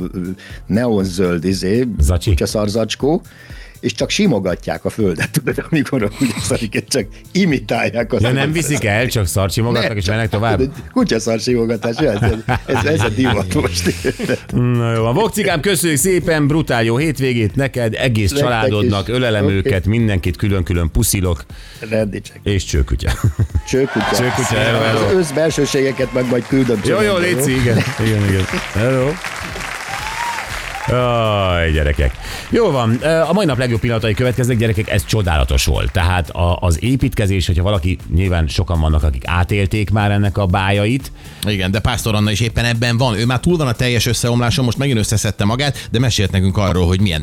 neonzöld 0.65 1.45
izé, 1.45 1.87
Zacsi. 1.99 2.33
És 3.81 3.93
csak 3.93 4.09
simogatják 4.09 4.85
a 4.85 4.89
földet, 4.89 5.31
tudod, 5.31 5.65
amikor 5.69 6.03
a 6.03 6.09
kutyaszariket 6.17 6.87
csak 6.87 7.05
imitálják. 7.31 8.13
Az 8.13 8.21
Ja, 8.21 8.31
nem 8.31 8.51
viszik 8.51 8.83
el, 8.83 9.07
csak 9.07 9.27
szarcsimogatnak 9.27 9.97
és 9.97 10.05
mennek 10.05 10.29
tovább. 10.29 10.61
Kutyaszar 10.91 11.39
simogatás, 11.39 11.95
ez, 11.95 12.21
ez, 12.65 12.85
ez, 12.85 13.01
a 13.01 13.09
divat 13.21 13.53
most. 13.53 13.93
Na 14.51 14.93
jó, 14.93 15.05
a 15.05 15.13
Vokcikám, 15.13 15.59
köszönjük 15.59 15.99
szépen, 15.99 16.47
brutál 16.47 16.83
jó 16.83 16.97
hétvégét 16.97 17.55
neked, 17.55 17.93
egész 17.93 18.33
családodnak, 18.33 19.07
is. 19.07 19.13
ölelem 19.13 19.45
Oké. 19.45 19.53
őket, 19.53 19.85
mindenkit 19.85 20.35
külön-külön 20.37 20.91
puszilok, 20.91 21.45
Rendicsek. 21.89 22.39
és 22.43 22.63
csőkutya. 22.63 23.11
Csőkutya. 23.67 24.15
Csőkutya, 24.15 24.55
hello, 24.55 24.79
hello. 24.79 25.17
Az 25.17 25.33
meg 26.13 26.29
majd 26.29 26.47
küldöm. 26.47 26.79
Jó, 26.85 27.01
jó, 27.01 27.17
Léci, 27.17 27.51
igen, 27.51 27.77
igen, 28.05 28.29
igen. 28.29 28.45
Hello. 28.73 29.11
Aj, 30.91 31.71
gyerekek. 31.71 32.15
Jó 32.49 32.71
van, 32.71 32.95
a 33.29 33.33
mai 33.33 33.45
nap 33.45 33.57
legjobb 33.57 33.79
pillanatai 33.79 34.13
következnek, 34.13 34.57
gyerekek, 34.57 34.89
ez 34.89 35.05
csodálatos 35.05 35.65
volt. 35.65 35.91
Tehát 35.91 36.29
a, 36.29 36.57
az 36.59 36.83
építkezés, 36.83 37.47
hogyha 37.47 37.63
valaki, 37.63 37.97
nyilván 38.13 38.47
sokan 38.47 38.79
vannak, 38.79 39.03
akik 39.03 39.23
átélték 39.25 39.89
már 39.89 40.11
ennek 40.11 40.37
a 40.37 40.45
bájait, 40.45 41.11
Igen, 41.47 41.71
de 41.71 41.79
Pásztor 41.79 42.15
Anna 42.15 42.31
is 42.31 42.39
éppen 42.39 42.65
ebben 42.65 42.97
van. 42.97 43.15
Ő 43.15 43.25
már 43.25 43.39
túl 43.39 43.57
van 43.57 43.67
a 43.67 43.71
teljes 43.71 44.05
összeomláson, 44.05 44.65
most 44.65 44.77
megint 44.77 44.97
összeszedte 44.97 45.45
magát, 45.45 45.87
de 45.91 45.99
mesélt 45.99 46.31
nekünk 46.31 46.57
arról, 46.57 46.87
hogy 46.87 47.01
milyen 47.01 47.19